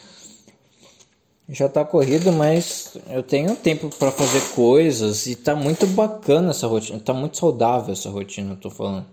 Já 1.51 1.69
tá 1.69 1.85
corrido, 1.85 2.33
mas 2.33 2.97
eu 3.11 3.23
tenho 3.23 3.55
tempo 3.57 3.91
para 3.97 4.11
fazer 4.11 4.55
coisas 4.55 5.27
e 5.27 5.37
tá 5.37 5.55
muito 5.55 5.87
bacana 5.89 6.51
essa 6.51 6.67
rotina. 6.67 6.99
Tá 6.99 7.13
muito 7.13 7.37
saudável 7.37 7.93
essa 7.93 8.09
rotina, 8.09 8.53
eu 8.53 8.57
tô 8.57 8.71
falando. 8.71 9.07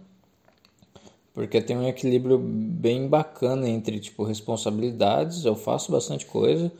Porque 1.33 1.61
tem 1.61 1.77
um 1.77 1.87
equilíbrio 1.87 2.37
bem 2.37 3.09
bacana 3.09 3.67
entre, 3.67 3.99
tipo, 3.99 4.23
responsabilidades, 4.23 5.43
eu 5.43 5.55
faço 5.55 5.91
bastante 5.91 6.25
coisa. 6.25 6.71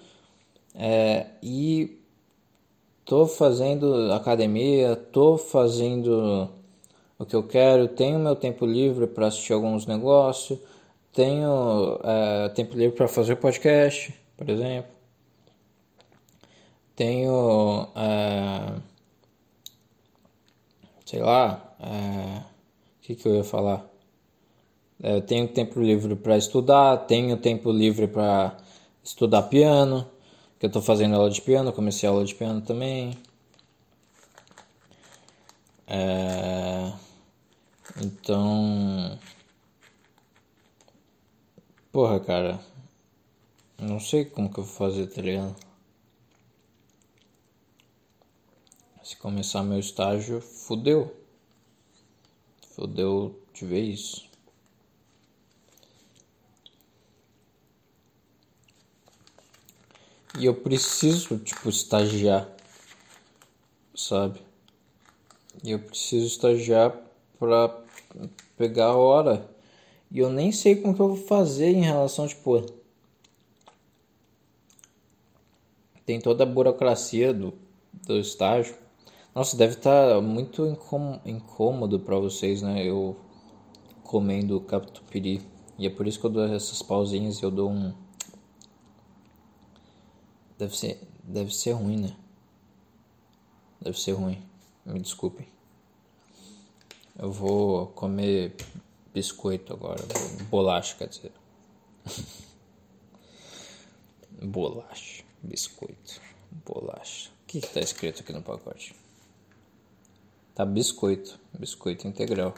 É, 0.73 1.27
e 1.43 1.99
tô 3.05 3.27
fazendo 3.27 4.11
academia, 4.11 4.95
tô 4.95 5.37
fazendo 5.37 6.49
o 7.19 7.25
que 7.25 7.35
eu 7.35 7.43
quero, 7.43 7.87
tenho 7.87 8.19
meu 8.19 8.35
tempo 8.35 8.65
livre 8.65 9.05
para 9.07 9.27
assistir 9.27 9.53
alguns 9.53 9.85
negócios, 9.85 10.59
tenho 11.13 11.99
é, 12.03 12.49
tempo 12.49 12.75
livre 12.75 12.97
para 12.97 13.07
fazer 13.07 13.35
podcast, 13.37 14.13
por 14.35 14.49
exemplo. 14.49 14.91
Tenho, 16.95 17.87
é, 17.95 18.73
sei 21.05 21.21
lá, 21.21 21.75
é, 21.79 22.39
o 22.39 23.01
que, 23.01 23.15
que 23.15 23.27
eu 23.27 23.35
ia 23.35 23.43
falar? 23.43 23.85
É, 25.01 25.21
tenho 25.21 25.47
tempo 25.47 25.79
livre 25.79 26.15
para 26.15 26.37
estudar, 26.37 26.97
tenho 27.05 27.37
tempo 27.37 27.71
livre 27.71 28.07
para 28.07 28.57
estudar 29.03 29.43
piano, 29.43 30.07
eu 30.65 30.67
estou 30.67 30.81
fazendo 30.81 31.15
aula 31.15 31.29
de 31.29 31.41
piano, 31.41 31.71
comecei 31.71 32.09
aula 32.09 32.25
de 32.25 32.33
piano 32.33 32.59
também. 32.59 33.15
É, 35.87 36.91
então, 38.03 39.19
porra, 41.91 42.19
cara, 42.19 42.59
não 43.79 43.99
sei 43.99 44.25
como 44.25 44.51
que 44.51 44.59
eu 44.59 44.63
vou 44.63 44.73
fazer, 44.73 45.05
tá 45.07 45.21
ligado? 45.21 45.55
Se 49.03 49.15
começar 49.17 49.61
meu 49.61 49.79
estágio, 49.79 50.41
fudeu. 50.41 51.15
Fudeu 52.69 53.39
de 53.53 53.65
vez. 53.65 54.27
E 60.37 60.45
eu 60.45 60.53
preciso, 60.53 61.37
tipo, 61.37 61.69
estagiar, 61.69 62.49
sabe? 63.95 64.41
E 65.63 65.71
eu 65.71 65.79
preciso 65.79 66.27
estagiar 66.27 66.93
pra 67.39 67.73
pegar 68.57 68.87
a 68.87 68.97
hora. 68.97 69.49
E 70.11 70.19
eu 70.19 70.29
nem 70.29 70.51
sei 70.51 70.75
como 70.75 70.93
que 70.93 71.01
eu 71.01 71.07
vou 71.07 71.25
fazer 71.25 71.67
em 71.67 71.83
relação, 71.83 72.27
tipo. 72.27 72.65
Tem 76.05 76.19
toda 76.19 76.43
a 76.43 76.47
burocracia 76.47 77.33
do, 77.33 77.53
do 78.05 78.19
estágio. 78.19 78.75
Nossa, 79.33 79.55
deve 79.55 79.73
estar 79.73 80.15
tá 80.15 80.21
muito 80.21 80.65
incômodo 81.25 81.99
para 81.99 82.17
vocês, 82.17 82.61
né? 82.61 82.85
Eu 82.85 83.15
comendo 84.03 84.59
catupiry. 84.61 85.41
E 85.77 85.87
é 85.87 85.89
por 85.89 86.07
isso 86.07 86.19
que 86.19 86.25
eu 86.25 86.29
dou 86.29 86.45
essas 86.45 86.81
pausinhas 86.81 87.39
e 87.39 87.43
eu 87.43 87.51
dou 87.51 87.69
um 87.69 87.93
Deve 90.57 90.75
ser, 90.75 91.01
deve 91.23 91.53
ser 91.53 91.71
ruim, 91.73 91.97
né? 91.97 92.15
Deve 93.81 93.99
ser 93.99 94.13
ruim. 94.13 94.41
Me 94.85 94.99
desculpem. 94.99 95.47
Eu 97.17 97.31
vou 97.31 97.87
comer 97.87 98.55
biscoito 99.13 99.73
agora. 99.73 100.03
Bolacha, 100.49 100.95
quer 100.97 101.07
dizer. 101.09 101.31
Bolacha. 104.41 105.23
Biscoito. 105.41 106.21
Bolacha. 106.65 107.29
O 107.29 107.45
que 107.47 107.57
está 107.59 107.79
escrito 107.79 108.21
aqui 108.21 108.33
no 108.33 108.41
pacote? 108.41 108.95
Tá 110.53 110.65
biscoito. 110.65 111.39
Biscoito 111.57 112.07
integral. 112.07 112.55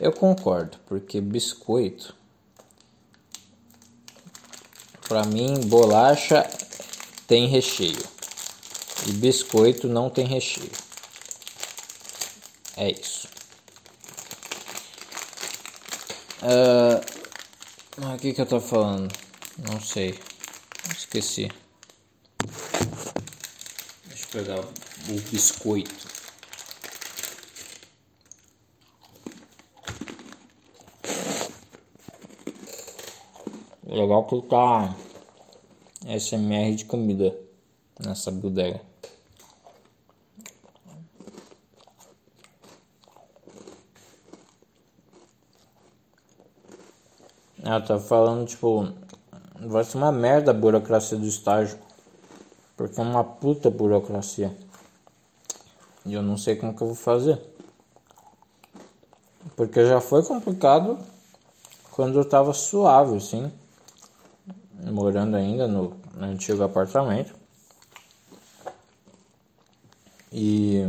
Eu 0.00 0.12
concordo, 0.12 0.78
porque 0.86 1.20
biscoito. 1.20 2.16
Pra 5.08 5.24
mim, 5.24 5.66
bolacha 5.66 6.42
tem 7.28 7.46
recheio. 7.46 8.02
E 9.06 9.12
biscoito 9.12 9.86
não 9.86 10.08
tem 10.08 10.26
recheio. 10.26 10.72
É 12.74 12.90
isso. 12.90 13.28
Uh, 16.42 18.14
o 18.14 18.18
que, 18.18 18.32
que 18.32 18.40
eu 18.40 18.46
tô 18.46 18.60
falando? 18.60 19.14
Não 19.58 19.78
sei. 19.80 20.18
Esqueci. 20.90 21.50
Deixa 24.06 24.24
eu 24.24 24.28
pegar 24.32 24.60
o 24.60 25.20
biscoito. 25.30 26.08
Legal 33.86 34.24
que 34.26 34.42
tá 34.48 34.94
SMR 36.08 36.74
de 36.74 36.86
comida 36.86 37.38
nessa 38.00 38.30
bodega. 38.30 38.80
Ela 47.62 47.82
tá 47.82 47.98
falando, 47.98 48.46
tipo, 48.46 48.88
vai 49.60 49.84
ser 49.84 49.98
uma 49.98 50.10
merda 50.10 50.52
a 50.52 50.54
burocracia 50.54 51.18
do 51.18 51.26
estágio. 51.26 51.78
Porque 52.74 52.98
é 52.98 53.02
uma 53.02 53.22
puta 53.22 53.68
burocracia. 53.68 54.56
E 56.06 56.14
eu 56.14 56.22
não 56.22 56.38
sei 56.38 56.56
como 56.56 56.74
que 56.74 56.82
eu 56.82 56.86
vou 56.86 56.96
fazer. 56.96 57.38
Porque 59.54 59.84
já 59.84 60.00
foi 60.00 60.22
complicado 60.22 60.98
quando 61.90 62.18
eu 62.18 62.24
tava 62.24 62.54
suave, 62.54 63.16
assim 63.16 63.52
morando 64.90 65.36
ainda 65.36 65.66
no, 65.66 65.96
no 66.18 66.26
antigo 66.26 66.62
apartamento. 66.62 67.34
E, 70.32 70.86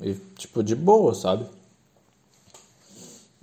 e 0.00 0.14
tipo 0.36 0.62
de 0.62 0.74
boa, 0.74 1.14
sabe? 1.14 1.46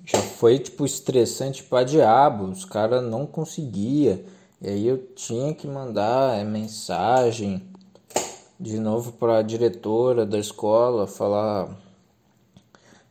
Já 0.04 0.22
foi 0.22 0.60
tipo 0.60 0.86
estressante 0.86 1.64
pra 1.64 1.84
diabo, 1.84 2.46
os 2.46 2.66
caras 2.66 3.04
não 3.04 3.26
conseguia. 3.26 4.26
E 4.62 4.68
aí 4.68 4.88
eu 4.88 4.98
tinha 5.16 5.54
que 5.54 5.68
mandar 5.68 6.38
é, 6.38 6.44
mensagem 6.44 7.62
de 8.60 8.80
novo 8.80 9.12
para 9.14 9.38
a 9.38 9.44
diretora 9.44 10.26
da 10.26 10.40
escola 10.40 11.06
falar 11.06 11.78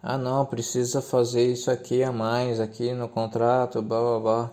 ah 0.02 0.16
não, 0.16 0.46
precisa 0.46 1.02
fazer 1.02 1.52
isso 1.52 1.68
aqui 1.68 2.02
a 2.02 2.12
mais 2.12 2.61
aqui 2.61 2.92
no 2.92 3.09
contrato, 3.09 3.83
blá 3.83 4.00
blá 4.00 4.20
blá. 4.20 4.50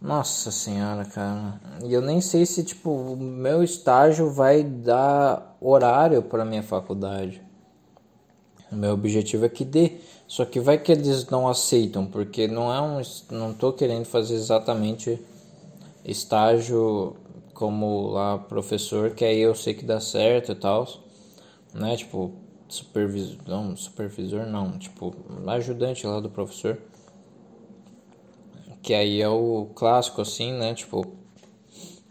Nossa 0.00 0.50
senhora, 0.50 1.04
cara. 1.06 1.60
E 1.84 1.92
eu 1.92 2.02
nem 2.02 2.20
sei 2.20 2.44
se 2.44 2.62
tipo 2.62 2.90
o 2.90 3.16
meu 3.16 3.62
estágio 3.62 4.30
vai 4.30 4.62
dar 4.62 5.56
horário 5.60 6.22
para 6.22 6.44
minha 6.44 6.62
faculdade. 6.62 7.42
O 8.70 8.76
meu 8.76 8.92
objetivo 8.92 9.46
é 9.46 9.48
que 9.48 9.64
dê. 9.64 9.92
Só 10.26 10.44
que 10.44 10.60
vai 10.60 10.76
que 10.78 10.92
eles 10.92 11.26
não 11.28 11.48
aceitam, 11.48 12.04
porque 12.04 12.48
não 12.48 12.72
é 12.72 12.80
um 12.80 13.00
não 13.30 13.54
tô 13.54 13.72
querendo 13.72 14.04
fazer 14.04 14.34
exatamente 14.34 15.18
estágio 16.04 17.16
como 17.54 18.10
lá 18.10 18.38
professor, 18.38 19.10
que 19.10 19.24
aí 19.24 19.40
eu 19.40 19.54
sei 19.54 19.72
que 19.72 19.84
dá 19.84 19.98
certo 20.00 20.52
e 20.52 20.54
tal, 20.54 20.86
né? 21.72 21.96
Tipo, 21.96 22.32
supervisor, 22.68 23.38
não, 23.46 23.76
supervisor 23.76 24.46
não, 24.46 24.78
tipo, 24.78 25.14
ajudante 25.46 26.06
lá 26.06 26.20
do 26.20 26.28
professor. 26.28 26.78
Que 28.86 28.94
aí 28.94 29.20
é 29.20 29.28
o 29.28 29.66
clássico, 29.74 30.22
assim, 30.22 30.52
né? 30.52 30.72
Tipo, 30.72 31.04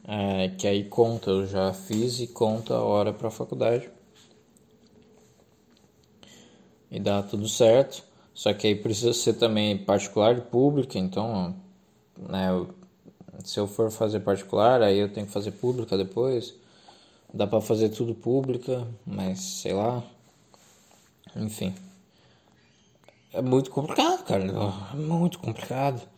é, 0.06 0.50
que 0.50 0.68
aí 0.68 0.84
conta, 0.84 1.32
eu 1.32 1.48
já 1.48 1.72
fiz 1.72 2.20
e 2.20 2.28
conta 2.28 2.74
a 2.74 2.84
hora 2.84 3.14
para 3.14 3.30
a 3.30 3.32
faculdade. 3.32 3.90
E 6.92 7.00
dá 7.00 7.24
tudo 7.24 7.48
certo. 7.48 8.04
Só 8.34 8.54
que 8.54 8.68
aí 8.68 8.76
precisa 8.76 9.14
ser 9.14 9.36
também 9.36 9.78
particular 9.78 10.38
e 10.38 10.42
pública, 10.42 11.00
então, 11.00 11.56
né? 12.18 12.50
Eu, 12.50 12.68
se 13.46 13.58
eu 13.58 13.68
for 13.68 13.90
fazer 13.90 14.20
particular, 14.20 14.82
aí 14.82 14.98
eu 14.98 15.08
tenho 15.08 15.28
que 15.28 15.32
fazer 15.32 15.52
pública 15.52 15.98
depois. 15.98 16.56
Dá 17.34 17.48
para 17.48 17.62
fazer 17.62 17.88
tudo 17.88 18.14
pública, 18.14 18.86
mas 19.06 19.40
sei 19.40 19.72
lá. 19.72 20.04
Enfim. 21.38 21.74
É 23.32 23.42
muito 23.42 23.72
complicado, 23.72 24.26
cara. 24.26 24.44
É 24.44 24.98
muito 24.98 25.40
complicado. 25.40 26.15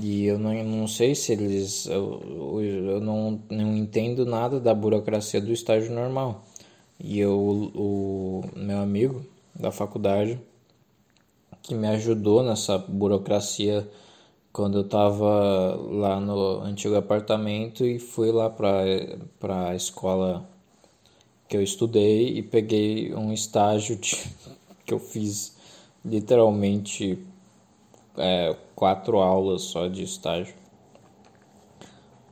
E 0.00 0.26
eu 0.26 0.38
não, 0.38 0.52
não 0.64 0.86
sei 0.86 1.14
se 1.14 1.32
eles. 1.32 1.86
Eu, 1.86 2.60
eu 2.60 3.00
não, 3.00 3.40
não 3.50 3.76
entendo 3.76 4.26
nada 4.26 4.60
da 4.60 4.74
burocracia 4.74 5.40
do 5.40 5.52
estágio 5.52 5.92
normal. 5.92 6.44
E 7.00 7.18
eu, 7.18 7.38
o 7.74 8.44
meu 8.56 8.78
amigo 8.78 9.24
da 9.54 9.70
faculdade, 9.70 10.38
que 11.62 11.74
me 11.74 11.86
ajudou 11.88 12.42
nessa 12.42 12.78
burocracia 12.78 13.88
quando 14.52 14.78
eu 14.78 14.82
estava 14.82 15.76
lá 15.90 16.18
no 16.18 16.60
antigo 16.62 16.96
apartamento 16.96 17.84
e 17.84 17.98
fui 17.98 18.32
lá 18.32 18.50
para 18.50 19.68
a 19.68 19.74
escola 19.74 20.48
que 21.48 21.56
eu 21.56 21.62
estudei 21.62 22.36
e 22.38 22.42
peguei 22.42 23.14
um 23.14 23.32
estágio 23.32 23.96
de, 23.96 24.16
que 24.84 24.92
eu 24.92 24.98
fiz 24.98 25.56
literalmente 26.04 27.18
é, 28.18 28.56
quatro 28.74 29.18
aulas 29.18 29.62
só 29.62 29.86
de 29.88 30.02
estágio, 30.02 30.54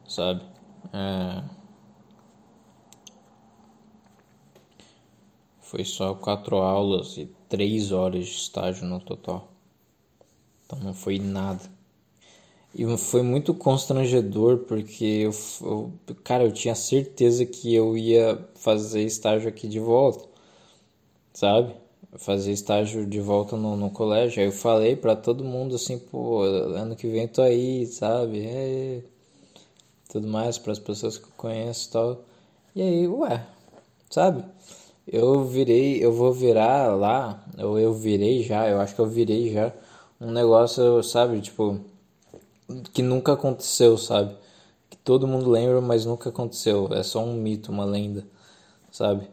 sabe? 0.06 0.42
É... 0.92 1.42
Foi 5.60 5.84
só 5.84 6.14
quatro 6.14 6.56
aulas 6.58 7.16
e 7.16 7.26
três 7.48 7.90
horas 7.92 8.26
de 8.26 8.36
estágio 8.36 8.86
no 8.86 9.00
total. 9.00 9.48
Então 10.64 10.78
não 10.80 10.94
foi 10.94 11.18
nada. 11.18 11.62
E 12.74 12.84
foi 12.98 13.22
muito 13.22 13.54
constrangedor 13.54 14.58
porque 14.58 15.04
eu, 15.04 15.30
eu, 15.62 15.92
cara, 16.22 16.44
eu 16.44 16.52
tinha 16.52 16.74
certeza 16.74 17.46
que 17.46 17.74
eu 17.74 17.96
ia 17.96 18.46
fazer 18.54 19.02
estágio 19.02 19.48
aqui 19.48 19.66
de 19.66 19.80
volta, 19.80 20.28
sabe? 21.32 21.74
Fazer 22.18 22.52
estágio 22.52 23.06
de 23.06 23.20
volta 23.20 23.56
no, 23.56 23.76
no 23.76 23.90
colégio. 23.90 24.40
Aí 24.40 24.48
eu 24.48 24.52
falei 24.52 24.96
para 24.96 25.14
todo 25.16 25.44
mundo 25.44 25.76
assim, 25.76 25.98
pô, 25.98 26.42
ano 26.42 26.96
que 26.96 27.06
vem 27.08 27.28
tô 27.28 27.42
aí, 27.42 27.86
sabe? 27.86 28.46
É, 28.46 29.02
tudo 30.08 30.26
mais 30.28 30.58
para 30.58 30.72
as 30.72 30.78
pessoas 30.78 31.18
que 31.18 31.24
eu 31.24 31.32
conheço 31.36 31.88
e 31.88 31.92
tal. 31.92 32.24
E 32.74 32.82
aí, 32.82 33.08
ué, 33.08 33.46
sabe? 34.10 34.44
Eu 35.06 35.44
virei, 35.44 36.04
eu 36.04 36.12
vou 36.12 36.32
virar 36.32 36.94
lá, 36.96 37.44
ou 37.58 37.78
eu 37.78 37.94
virei 37.94 38.42
já, 38.42 38.68
eu 38.68 38.80
acho 38.80 38.94
que 38.94 39.00
eu 39.00 39.06
virei 39.06 39.52
já 39.52 39.72
um 40.20 40.30
negócio, 40.30 41.02
sabe, 41.02 41.40
tipo, 41.40 41.80
que 42.92 43.02
nunca 43.02 43.32
aconteceu, 43.32 43.96
sabe? 43.98 44.34
Que 44.90 44.96
todo 44.96 45.26
mundo 45.26 45.50
lembra, 45.50 45.80
mas 45.80 46.04
nunca 46.04 46.30
aconteceu. 46.30 46.88
É 46.92 47.02
só 47.02 47.22
um 47.24 47.34
mito, 47.34 47.70
uma 47.70 47.84
lenda, 47.84 48.26
sabe? 48.90 49.28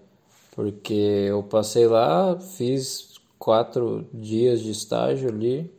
Porque 0.56 0.94
eu 0.94 1.42
passei 1.44 1.88
lá, 1.88 2.40
fiz 2.40 3.20
quatro 3.40 4.08
dias 4.14 4.62
de 4.62 4.70
estágio 4.70 5.30
ali, 5.30 5.72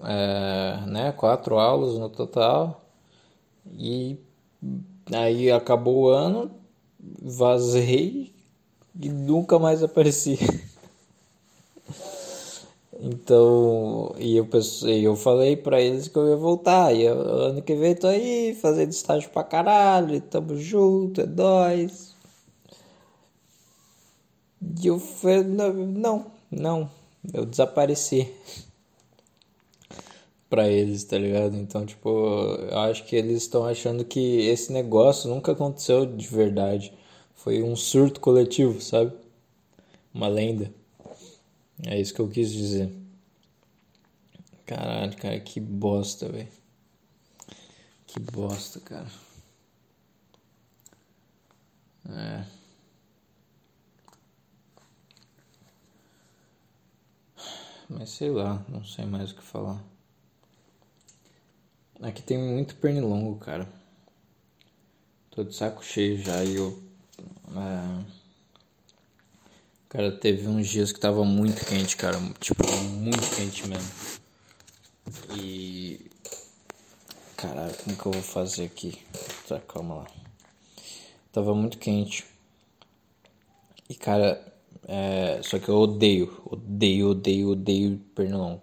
é, 0.00 0.80
né? 0.86 1.12
Quatro 1.12 1.58
aulas 1.58 1.98
no 1.98 2.08
total. 2.08 2.84
E 3.76 4.16
aí 5.12 5.50
acabou 5.50 6.04
o 6.04 6.08
ano, 6.08 6.50
vazei 7.20 8.32
e 9.00 9.08
nunca 9.08 9.58
mais 9.58 9.82
apareci. 9.82 10.38
Então, 13.06 14.14
e 14.18 14.36
eu, 14.36 14.46
pensei, 14.46 15.06
eu 15.06 15.16
falei 15.16 15.56
pra 15.56 15.80
eles 15.80 16.08
que 16.08 16.16
eu 16.16 16.28
ia 16.28 16.36
voltar. 16.36 16.94
E 16.94 17.02
eu, 17.02 17.20
ano 17.20 17.60
que 17.60 17.74
vem 17.74 17.94
tô 17.94 18.06
aí, 18.06 18.54
fazendo 18.54 18.90
estágio 18.92 19.28
pra 19.30 19.42
caralho, 19.44 20.20
tamo 20.22 20.56
junto, 20.56 21.20
é 21.20 21.26
nóis. 21.26 22.13
E 24.82 24.86
eu 24.86 24.98
falei, 24.98 25.42
não, 25.44 26.26
não, 26.50 26.90
eu 27.32 27.44
desapareci 27.44 28.32
pra 30.48 30.68
eles, 30.68 31.04
tá 31.04 31.18
ligado? 31.18 31.56
Então, 31.56 31.84
tipo, 31.84 32.08
eu 32.08 32.78
acho 32.78 33.04
que 33.04 33.16
eles 33.16 33.42
estão 33.42 33.66
achando 33.66 34.04
que 34.04 34.46
esse 34.46 34.72
negócio 34.72 35.28
nunca 35.28 35.52
aconteceu 35.52 36.06
de 36.06 36.26
verdade. 36.28 36.92
Foi 37.34 37.62
um 37.62 37.76
surto 37.76 38.20
coletivo, 38.20 38.80
sabe? 38.80 39.12
Uma 40.14 40.28
lenda. 40.28 40.72
É 41.86 42.00
isso 42.00 42.14
que 42.14 42.20
eu 42.20 42.28
quis 42.28 42.50
dizer. 42.50 42.90
Caralho, 44.64 45.16
cara, 45.16 45.38
que 45.40 45.60
bosta, 45.60 46.28
velho. 46.28 46.48
Que 48.06 48.20
bosta, 48.20 48.80
cara. 48.80 49.10
É. 52.08 52.53
Mas 57.88 58.10
sei 58.10 58.30
lá, 58.30 58.64
não 58.68 58.84
sei 58.84 59.04
mais 59.04 59.30
o 59.30 59.34
que 59.34 59.42
falar. 59.42 59.82
Aqui 62.00 62.22
tem 62.22 62.38
muito 62.38 62.74
pernilongo, 62.76 63.38
cara. 63.38 63.68
Tô 65.30 65.44
de 65.44 65.54
saco 65.54 65.84
cheio 65.84 66.18
já 66.18 66.44
e 66.44 66.56
eu. 66.56 66.82
É... 67.56 68.04
Cara, 69.88 70.12
teve 70.12 70.48
uns 70.48 70.68
dias 70.68 70.92
que 70.92 70.98
tava 70.98 71.24
muito 71.24 71.64
quente, 71.64 71.96
cara. 71.96 72.18
Tipo, 72.40 72.64
muito 72.90 73.36
quente 73.36 73.66
mesmo. 73.68 73.92
E. 75.36 76.10
Caralho, 77.36 77.74
como 77.74 77.96
que 77.96 78.06
eu 78.06 78.12
vou 78.12 78.22
fazer 78.22 78.64
aqui? 78.64 79.00
Tá, 79.46 79.60
calma 79.60 79.96
lá. 79.96 80.06
Tava 81.32 81.54
muito 81.54 81.78
quente. 81.78 82.24
E, 83.88 83.94
cara, 83.94 84.53
é... 84.88 85.40
só 85.42 85.58
que 85.58 85.68
eu 85.68 85.76
odeio, 85.76 86.40
odeio, 86.44 87.10
odeio, 87.10 87.50
odeio 87.50 87.98
pernilongo. 88.14 88.60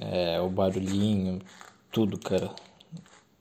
É, 0.00 0.40
o 0.40 0.48
barulhinho, 0.48 1.40
tudo, 1.90 2.18
cara. 2.18 2.54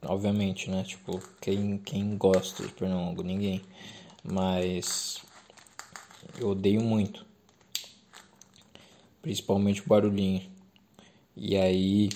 Obviamente, 0.05 0.69
né? 0.69 0.83
Tipo, 0.83 1.19
quem, 1.41 1.77
quem 1.77 2.17
gosta 2.17 2.63
de 2.63 2.71
pernilongo? 2.73 3.23
Ninguém. 3.23 3.63
Mas 4.23 5.21
eu 6.37 6.49
odeio 6.49 6.81
muito. 6.81 7.25
Principalmente 9.21 9.81
o 9.81 9.87
barulhinho. 9.87 10.49
E 11.35 11.57
aí. 11.57 12.09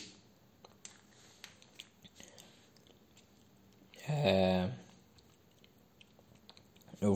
É, 4.08 4.70
eu, 7.02 7.16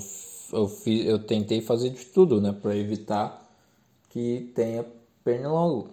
eu, 0.51 0.67
fiz, 0.67 1.05
eu 1.05 1.19
tentei 1.19 1.61
fazer 1.61 1.89
de 1.89 2.05
tudo, 2.05 2.41
né? 2.41 2.51
Pra 2.51 2.75
evitar 2.75 3.49
que 4.09 4.51
tenha 4.55 4.85
pernilongo 5.23 5.89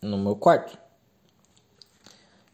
no 0.00 0.18
meu 0.18 0.36
quarto. 0.36 0.78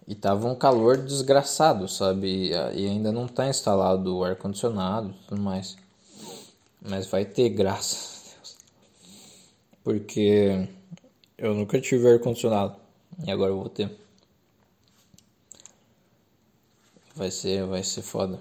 E 0.09 0.15
tava 0.15 0.47
um 0.49 0.55
calor 0.55 0.99
desgraçado, 0.99 1.89
sabe? 1.89 2.51
E 2.51 2.87
ainda 2.87 3.11
não 3.11 3.27
tá 3.27 3.49
instalado 3.49 4.17
o 4.17 4.25
ar-condicionado 4.25 5.11
e 5.11 5.27
tudo 5.27 5.41
mais. 5.41 5.77
Mas 6.81 7.07
vai 7.07 7.25
ter, 7.25 7.49
graças 7.49 8.33
a 8.33 8.37
Deus. 8.37 8.57
Porque 9.83 10.69
eu 11.37 11.55
nunca 11.55 11.81
tive 11.81 12.09
ar-condicionado. 12.09 12.77
E 13.27 13.31
agora 13.31 13.51
eu 13.51 13.59
vou 13.59 13.69
ter. 13.69 13.91
Vai 17.17 17.31
ser, 17.31 17.65
vai 17.67 17.83
ser 17.83 18.03
foda. 18.03 18.39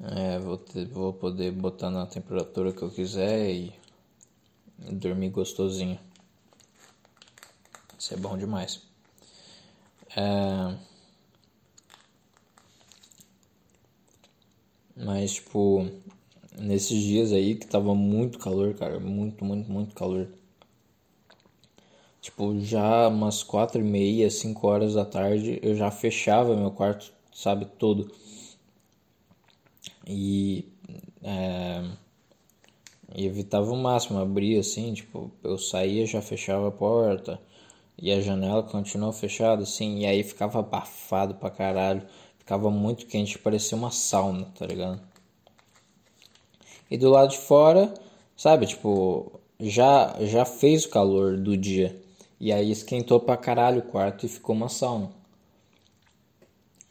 É, 0.00 0.38
vou, 0.38 0.58
ter, 0.58 0.86
vou 0.86 1.12
poder 1.12 1.52
botar 1.52 1.90
na 1.90 2.06
temperatura 2.06 2.72
que 2.72 2.82
eu 2.82 2.90
quiser 2.90 3.50
e 3.50 3.72
dormir 4.78 5.30
gostosinho. 5.30 5.98
Isso 7.98 8.12
é 8.14 8.16
bom 8.16 8.36
demais. 8.36 8.82
É... 10.14 10.76
Mas, 14.96 15.34
tipo, 15.34 15.86
nesses 16.58 17.02
dias 17.02 17.32
aí 17.32 17.54
que 17.54 17.66
tava 17.66 17.94
muito 17.94 18.38
calor, 18.38 18.74
cara, 18.74 18.98
muito, 19.00 19.44
muito, 19.44 19.70
muito 19.70 19.94
calor. 19.94 20.28
Tipo, 22.20 22.58
já 22.60 23.08
umas 23.08 23.42
quatro 23.42 23.80
e 23.80 23.84
meia, 23.84 24.30
cinco 24.30 24.66
horas 24.66 24.94
da 24.94 25.04
tarde, 25.04 25.60
eu 25.62 25.76
já 25.76 25.90
fechava 25.90 26.56
meu 26.56 26.70
quarto, 26.70 27.12
sabe, 27.32 27.66
todo. 27.78 28.10
E, 30.06 30.72
é, 31.22 31.82
e 33.14 33.26
evitava 33.26 33.70
o 33.72 33.76
máximo, 33.76 34.18
abrir 34.18 34.58
assim, 34.58 34.94
tipo, 34.94 35.30
eu 35.42 35.58
saía, 35.58 36.06
já 36.06 36.22
fechava 36.22 36.68
a 36.68 36.72
porta 36.72 37.40
e 37.98 38.12
a 38.12 38.20
janela 38.20 38.62
continuou 38.62 39.12
fechada, 39.12 39.62
assim, 39.62 40.00
e 40.00 40.06
aí 40.06 40.22
ficava 40.22 40.60
abafado 40.60 41.34
pra 41.34 41.50
caralho. 41.50 42.02
Ficava 42.38 42.70
muito 42.70 43.06
quente, 43.06 43.38
parecia 43.38 43.76
uma 43.76 43.90
sauna, 43.90 44.46
tá 44.56 44.66
ligado? 44.66 45.00
E 46.90 46.96
do 46.96 47.10
lado 47.10 47.30
de 47.30 47.38
fora, 47.38 47.92
sabe, 48.36 48.66
tipo, 48.66 49.40
já, 49.58 50.14
já 50.20 50.44
fez 50.44 50.84
o 50.84 50.90
calor 50.90 51.36
do 51.36 51.56
dia. 51.56 52.00
E 52.38 52.52
aí 52.52 52.70
esquentou 52.70 53.18
pra 53.18 53.36
caralho 53.36 53.80
o 53.80 53.82
quarto 53.82 54.26
e 54.26 54.28
ficou 54.28 54.54
uma 54.54 54.68
sauna. 54.68 55.10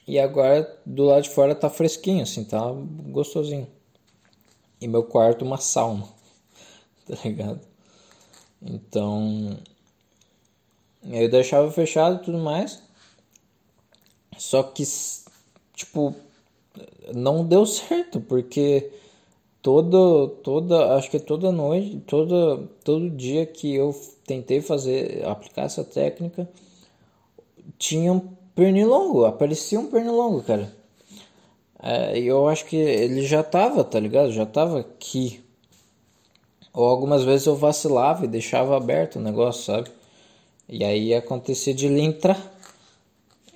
E 0.08 0.20
agora 0.20 0.80
do 0.86 1.06
lado 1.06 1.24
de 1.24 1.30
fora 1.30 1.56
tá 1.56 1.70
fresquinho, 1.70 2.24
assim, 2.24 2.44
tá 2.44 2.60
gostosinho. 3.10 3.68
E 4.80 4.88
meu 4.88 5.04
quarto 5.04 5.44
uma 5.44 5.58
sauna, 5.58 6.08
tá 7.08 7.16
ligado? 7.24 7.62
Então, 8.62 9.58
eu 11.04 11.30
deixava 11.30 11.72
fechado 11.72 12.22
e 12.22 12.26
tudo 12.26 12.38
mais. 12.38 12.82
Só 14.38 14.62
que, 14.64 14.84
tipo, 15.74 16.16
não 17.14 17.46
deu 17.46 17.66
certo, 17.68 18.20
porque 18.22 18.92
toda, 19.62 20.28
toda, 20.44 20.96
acho 20.96 21.10
que 21.10 21.20
toda 21.20 21.52
noite, 21.52 22.00
toda, 22.06 22.68
todo 22.84 23.10
dia 23.10 23.46
que 23.46 23.74
eu 23.74 23.96
tentei 24.26 24.62
fazer, 24.62 25.26
aplicar 25.26 25.64
essa 25.64 25.84
técnica, 25.84 26.48
tinha 27.78 28.14
um 28.14 28.35
pernilongo, 28.56 29.26
aparecia 29.26 29.80
um 29.80 29.88
pernilongo, 29.88 30.42
cara. 30.44 30.74
É, 31.82 32.18
eu 32.18 32.48
acho 32.48 32.66
que 32.66 32.76
ele 32.76 33.26
já 33.28 33.44
tava, 33.44 33.84
tá 33.84 34.00
ligado? 34.00 34.32
Já 34.32 34.46
tava 34.46 34.80
aqui. 34.80 35.44
Ou 36.74 36.86
algumas 36.86 37.24
vezes 37.24 37.46
eu 37.48 37.56
vacilava 37.56 38.26
e 38.26 38.28
deixava 38.28 38.76
aberto 38.76 39.18
o 39.18 39.22
negócio, 39.22 39.64
sabe? 39.64 39.92
E 40.68 40.84
aí 40.84 41.14
acontecia 41.14 41.74
de 41.74 41.86
ele 41.86 42.02
entrar. 42.02 42.42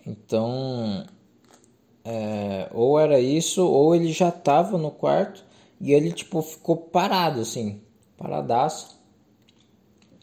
Então, 0.05 1.05
é, 2.05 2.69
ou 2.73 2.99
era 2.99 3.19
isso, 3.19 3.65
ou 3.65 3.95
ele 3.95 4.11
já 4.11 4.29
estava 4.29 4.77
no 4.77 4.91
quarto 4.91 5.43
E 5.81 5.93
ele, 5.93 6.11
tipo, 6.11 6.41
ficou 6.41 6.75
parado, 6.77 7.41
assim, 7.41 7.81
paradaço. 8.17 8.99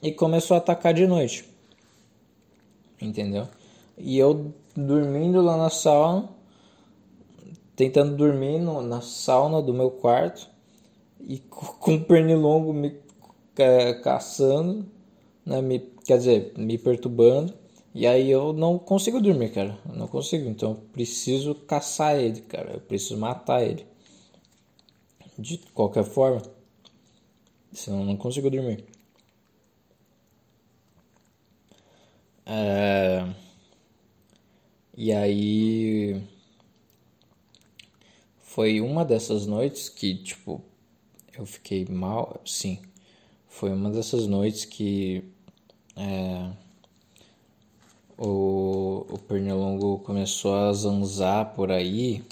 E 0.02 0.12
começou 0.12 0.54
a 0.54 0.58
atacar 0.58 0.94
de 0.94 1.06
noite. 1.06 1.44
Entendeu? 3.00 3.48
E 3.98 4.18
eu 4.18 4.54
dormindo 4.76 5.40
lá 5.40 5.56
na 5.56 5.70
sauna, 5.70 6.28
tentando 7.74 8.16
dormir 8.16 8.58
no, 8.58 8.82
na 8.82 9.00
sauna 9.00 9.62
do 9.62 9.72
meu 9.72 9.90
quarto. 9.90 10.48
E 11.20 11.38
com 11.48 11.94
o 11.94 12.04
pernilongo 12.04 12.72
me 12.72 12.96
caçando, 14.02 14.86
né? 15.44 15.60
Me, 15.62 15.78
quer 16.04 16.18
dizer, 16.18 16.52
me 16.56 16.76
perturbando. 16.78 17.54
E 17.94 18.06
aí 18.06 18.30
eu 18.30 18.52
não 18.52 18.78
consigo 18.78 19.20
dormir, 19.20 19.50
cara. 19.52 19.78
Eu 19.88 19.96
não 19.96 20.06
consigo. 20.06 20.48
Então 20.48 20.72
eu 20.72 20.76
preciso 20.92 21.54
caçar 21.54 22.18
ele, 22.18 22.42
cara. 22.42 22.74
Eu 22.74 22.80
preciso 22.80 23.16
matar 23.18 23.62
ele. 23.62 23.86
De 25.38 25.58
qualquer 25.72 26.04
forma. 26.04 26.42
Senão 27.72 28.00
eu 28.00 28.06
não 28.06 28.16
consigo 28.16 28.50
dormir. 28.50 28.84
É... 32.44 33.26
E 34.96 35.12
aí. 35.12 36.22
Foi 38.40 38.80
uma 38.80 39.04
dessas 39.04 39.46
noites 39.46 39.88
que, 39.88 40.14
tipo, 40.14 40.62
eu 41.36 41.44
fiquei 41.46 41.84
mal. 41.86 42.40
Sim. 42.44 42.80
Foi 43.48 43.70
uma 43.70 43.90
dessas 43.90 44.26
noites 44.26 44.64
que. 44.64 45.24
É 45.96 46.66
o, 48.18 49.06
o 49.10 49.18
pernilongo 49.18 49.98
começou 49.98 50.54
a 50.54 50.72
zanzar 50.72 51.54
por 51.54 51.70
aí, 51.70 52.24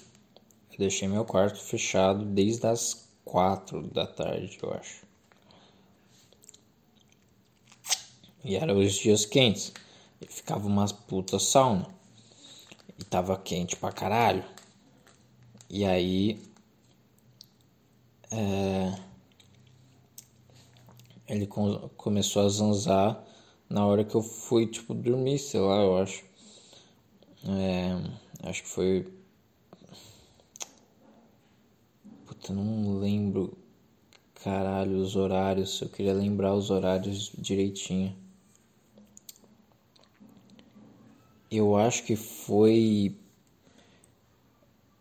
eu 0.72 0.79
deixei 0.79 1.07
meu 1.07 1.24
quarto 1.24 1.59
fechado 1.59 2.24
desde 2.24 2.66
as 2.66 3.09
quatro 3.24 3.83
da 3.88 4.07
tarde, 4.07 4.59
eu 4.62 4.72
acho. 4.72 5.05
E 8.44 8.57
eram 8.57 8.79
os 8.79 8.94
dias 8.94 9.24
quentes. 9.24 9.72
E 10.20 10.27
ficava 10.27 10.66
umas 10.66 10.92
puta 10.92 11.38
sauna. 11.38 11.93
E 12.98 13.04
tava 13.04 13.37
quente 13.38 13.76
pra 13.76 13.92
caralho. 13.92 14.44
E 15.68 15.85
aí. 15.85 16.40
É, 18.30 18.98
ele 21.28 21.46
com, 21.46 21.88
começou 21.96 22.44
a 22.44 22.48
zanzar 22.48 23.24
na 23.68 23.87
hora 23.87 24.04
que 24.04 24.14
eu 24.14 24.22
fui, 24.22 24.66
tipo, 24.66 24.94
dormir, 24.94 25.38
sei 25.38 25.61
lá, 25.61 25.76
eu 25.83 25.98
acho. 25.98 26.24
É, 27.46 28.48
acho 28.48 28.62
que 28.62 28.68
foi. 28.68 29.12
Puta, 32.26 32.52
não 32.52 32.98
lembro. 32.98 33.57
Caralho, 34.42 34.98
os 34.98 35.16
horários. 35.16 35.80
Eu 35.80 35.88
queria 35.88 36.12
lembrar 36.12 36.54
os 36.54 36.70
horários 36.70 37.33
direitinho. 37.38 38.14
Eu 41.56 41.76
acho 41.76 42.04
que 42.04 42.16
foi 42.16 43.14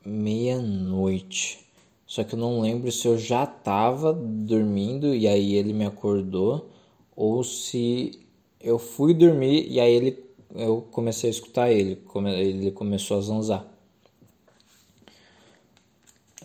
meia-noite. 0.05 1.59
Só 2.05 2.23
que 2.23 2.35
eu 2.35 2.39
não 2.39 2.61
lembro 2.61 2.91
se 2.91 3.07
eu 3.07 3.17
já 3.17 3.45
tava 3.45 4.13
dormindo 4.13 5.15
e 5.15 5.27
aí 5.27 5.55
ele 5.55 5.73
me 5.73 5.85
acordou 5.85 6.69
ou 7.15 7.43
se 7.43 8.19
eu 8.61 8.77
fui 8.77 9.13
dormir 9.13 9.67
e 9.69 9.79
aí 9.79 9.93
ele 9.93 10.23
eu 10.55 10.87
comecei 10.91 11.29
a 11.29 11.31
escutar 11.31 11.71
ele, 11.71 11.99
ele 12.37 12.71
começou 12.71 13.17
a 13.17 13.21
zanzar. 13.21 13.65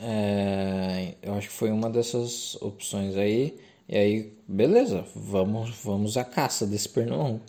É, 0.01 1.15
eu 1.23 1.35
acho 1.35 1.49
que 1.49 1.55
foi 1.55 1.71
uma 1.71 1.91
dessas 1.91 2.57
opções 2.63 3.17
aí. 3.17 3.59
E 3.89 3.97
aí, 3.97 4.33
beleza, 4.47 5.05
vamos, 5.15 5.71
vamos 5.83 6.17
à 6.17 6.25
caça 6.25 6.67
desse 6.67 6.89
pernilongo. 6.89 7.41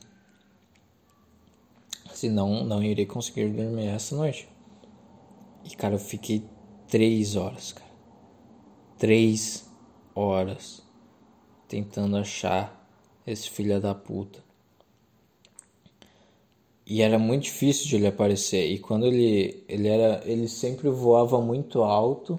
Senão, 2.20 2.66
não 2.66 2.84
irei 2.84 3.06
conseguir 3.06 3.48
dormir 3.48 3.88
essa 3.88 4.14
noite. 4.14 4.50
E 5.64 5.74
cara, 5.74 5.96
eu 5.96 6.00
fiquei 6.00 6.44
três 6.86 7.38
horas, 7.38 7.72
cara. 7.72 7.90
Três 8.98 9.66
horas 10.14 10.82
tentando 11.70 12.18
achar 12.18 12.86
esse 13.26 13.50
filho 13.50 13.80
da 13.80 13.96
puta. 13.96 14.44
E 16.86 17.02
era 17.02 17.18
muito 17.18 17.44
difícil 17.44 17.88
de 17.88 17.96
ele 17.96 18.08
aparecer. 18.08 18.70
E 18.70 18.80
quando 18.80 19.06
ele 19.06 19.64
ele 19.70 19.88
era, 19.88 20.22
ele 20.26 20.50
sempre 20.50 20.90
voava 20.90 21.40
muito 21.40 21.84
alto. 21.84 22.38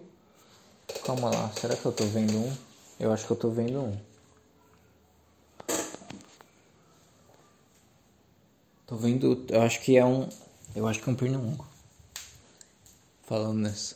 Calma 1.07 1.31
lá, 1.31 1.51
será 1.53 1.75
que 1.75 1.87
eu 1.87 1.93
tô 1.93 2.05
vendo 2.05 2.37
um? 2.37 2.53
Eu 2.99 3.11
acho 3.11 3.27
que 3.27 3.33
eu 3.33 3.37
tô 3.37 3.49
vendo 3.49 3.81
um. 3.81 4.10
Tô 8.91 8.97
vendo, 8.97 9.47
eu 9.49 9.63
acho 9.63 9.81
que 9.83 9.97
é 9.97 10.05
um, 10.05 10.29
eu 10.75 10.85
acho 10.89 11.01
que 11.01 11.09
é 11.09 11.13
um 11.13 11.15
pernilongo. 11.15 11.65
Falando 13.23 13.61
nessa. 13.61 13.95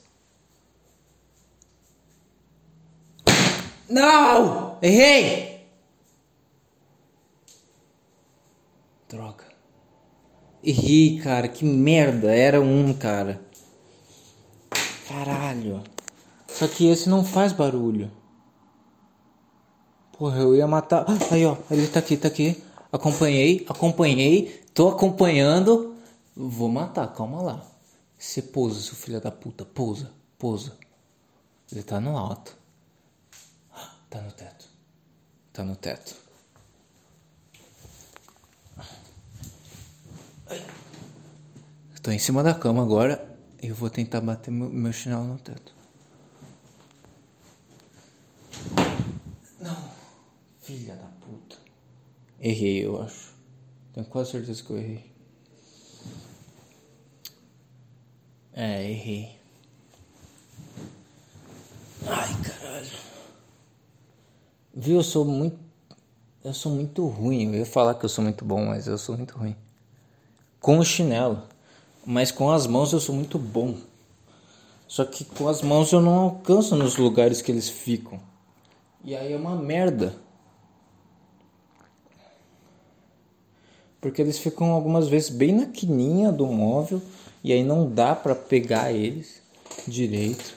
Não! 3.91 4.79
Errei! 4.81 5.67
Droga. 9.09 9.45
Errei, 10.63 11.19
cara. 11.19 11.49
Que 11.49 11.65
merda. 11.65 12.33
Era 12.33 12.61
um, 12.61 12.95
cara. 12.95 13.43
Caralho. 15.09 15.83
Só 16.47 16.69
que 16.69 16.87
esse 16.87 17.09
não 17.09 17.25
faz 17.25 17.53
barulho. 17.53 18.13
Porra, 20.17 20.39
eu 20.39 20.55
ia 20.55 20.69
matar. 20.69 21.05
Aí, 21.33 21.45
ó. 21.45 21.57
Ele 21.69 21.89
tá 21.89 21.99
aqui, 21.99 22.17
tá 22.17 22.29
aqui. 22.29 22.63
Acompanhei, 22.95 23.67
acompanhei. 23.69 24.65
Tô 24.73 24.89
acompanhando. 24.89 25.97
Vou 26.37 26.69
matar, 26.69 27.13
calma 27.13 27.43
lá. 27.43 27.67
Você 28.17 28.41
pousa, 28.41 28.81
seu 28.81 28.95
filho 28.95 29.21
da 29.21 29.33
puta. 29.33 29.65
Pousa, 29.65 30.13
pousa. 30.39 30.79
Ele 31.73 31.83
tá 31.83 32.01
no 32.01 32.17
alto. 32.17 32.57
Tá 34.09 34.21
no 34.21 34.31
teto. 34.31 34.69
Tá 35.53 35.65
no 35.65 35.75
teto. 35.75 36.15
Tô 42.01 42.13
em 42.13 42.19
cima 42.21 42.45
da 42.45 42.55
cama 42.55 42.81
agora 42.81 43.37
e 43.61 43.67
eu 43.67 43.75
vou 43.75 43.91
tentar 43.91 44.21
bater 44.21 44.53
meu, 44.53 44.71
meu 44.71 44.93
chinelo 44.93 45.25
no 45.25 45.39
teto. 45.39 45.75
Não, 49.59 49.91
filha 50.61 50.95
da 50.95 51.09
puta. 51.27 51.64
Errei, 52.41 52.85
eu 52.85 53.01
acho. 53.01 53.35
Tenho 53.93 54.07
quase 54.07 54.33
certeza 54.33 54.63
que 54.63 54.71
eu 54.71 54.79
errei. 54.79 55.15
É, 58.53 58.91
errei. 58.91 59.37
Ai, 62.07 62.35
caralho. 62.43 62.91
Viu, 64.75 64.97
eu 64.97 65.03
sou 65.03 65.25
muito. 65.25 65.59
Eu 66.45 66.53
sou 66.53 66.73
muito 66.73 67.07
ruim. 67.07 67.47
Eu 67.47 67.61
ia 67.61 67.67
falar 67.67 67.95
que 67.95 68.05
eu 68.05 68.09
sou 68.09 68.23
muito 68.23 68.45
bom, 68.45 68.67
mas 68.67 68.87
eu 68.87 68.99
sou 68.99 69.17
muito 69.17 69.37
ruim. 69.37 69.57
Com 70.61 70.79
o 70.79 70.85
chinelo. 70.85 71.43
Mas 72.05 72.31
com 72.31 72.51
as 72.51 72.67
mãos 72.67 72.93
eu 72.93 73.01
sou 73.01 73.15
muito 73.15 73.39
bom. 73.39 73.77
Só 74.87 75.05
que 75.05 75.25
com 75.25 75.49
as 75.49 75.63
mãos 75.63 75.91
eu 75.93 76.01
não 76.01 76.15
alcanço 76.15 76.77
nos 76.77 76.97
lugares 76.97 77.41
que 77.41 77.51
eles 77.51 77.69
ficam. 77.69 78.21
E 79.03 79.17
aí 79.17 79.33
é 79.33 79.37
uma 79.37 79.57
merda. 79.57 80.15
Porque 84.05 84.21
eles 84.21 84.39
ficam 84.39 84.71
algumas 84.71 85.09
vezes 85.09 85.31
bem 85.31 85.51
na 85.51 85.65
quininha 85.65 86.31
do 86.31 86.47
móvel 86.47 87.01
e 87.43 87.55
aí 87.55 87.65
não 87.65 87.91
dá 87.91 88.15
para 88.15 88.35
pegar 88.35 88.93
eles 88.93 89.41
direito. 89.89 90.55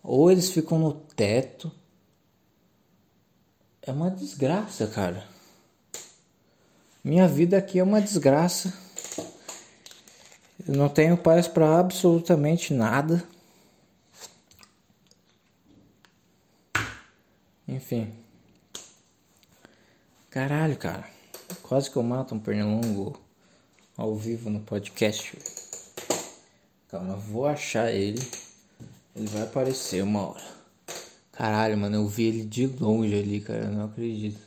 Ou 0.00 0.30
eles 0.30 0.52
ficam 0.52 0.78
no 0.78 0.92
teto. 0.92 1.72
É 3.82 3.90
uma 3.90 4.08
desgraça, 4.08 4.86
cara. 4.86 5.26
Minha 7.02 7.26
vida 7.26 7.58
aqui 7.58 7.80
é 7.80 7.82
uma 7.82 8.00
desgraça. 8.00 8.72
Eu 10.64 10.76
não 10.76 10.88
tenho 10.88 11.16
paz 11.16 11.48
para 11.48 11.80
absolutamente 11.80 12.72
nada. 12.72 13.24
Enfim. 17.66 18.14
Caralho, 20.30 20.76
cara. 20.76 21.21
Quase 21.62 21.90
que 21.90 21.96
eu 21.96 22.02
mato 22.02 22.34
um 22.34 22.38
pernilongo 22.38 23.18
ao 23.96 24.14
vivo 24.14 24.48
no 24.48 24.60
podcast. 24.60 25.36
Calma, 26.88 27.16
vou 27.16 27.46
achar 27.46 27.92
ele. 27.92 28.20
Ele 29.14 29.26
vai 29.26 29.42
aparecer 29.42 30.02
uma 30.02 30.28
hora. 30.28 30.44
Caralho, 31.32 31.76
mano, 31.76 31.96
eu 31.96 32.06
vi 32.06 32.24
ele 32.24 32.44
de 32.44 32.66
longe 32.66 33.14
ali, 33.14 33.40
cara. 33.40 33.64
Eu 33.64 33.72
não 33.72 33.84
acredito. 33.84 34.40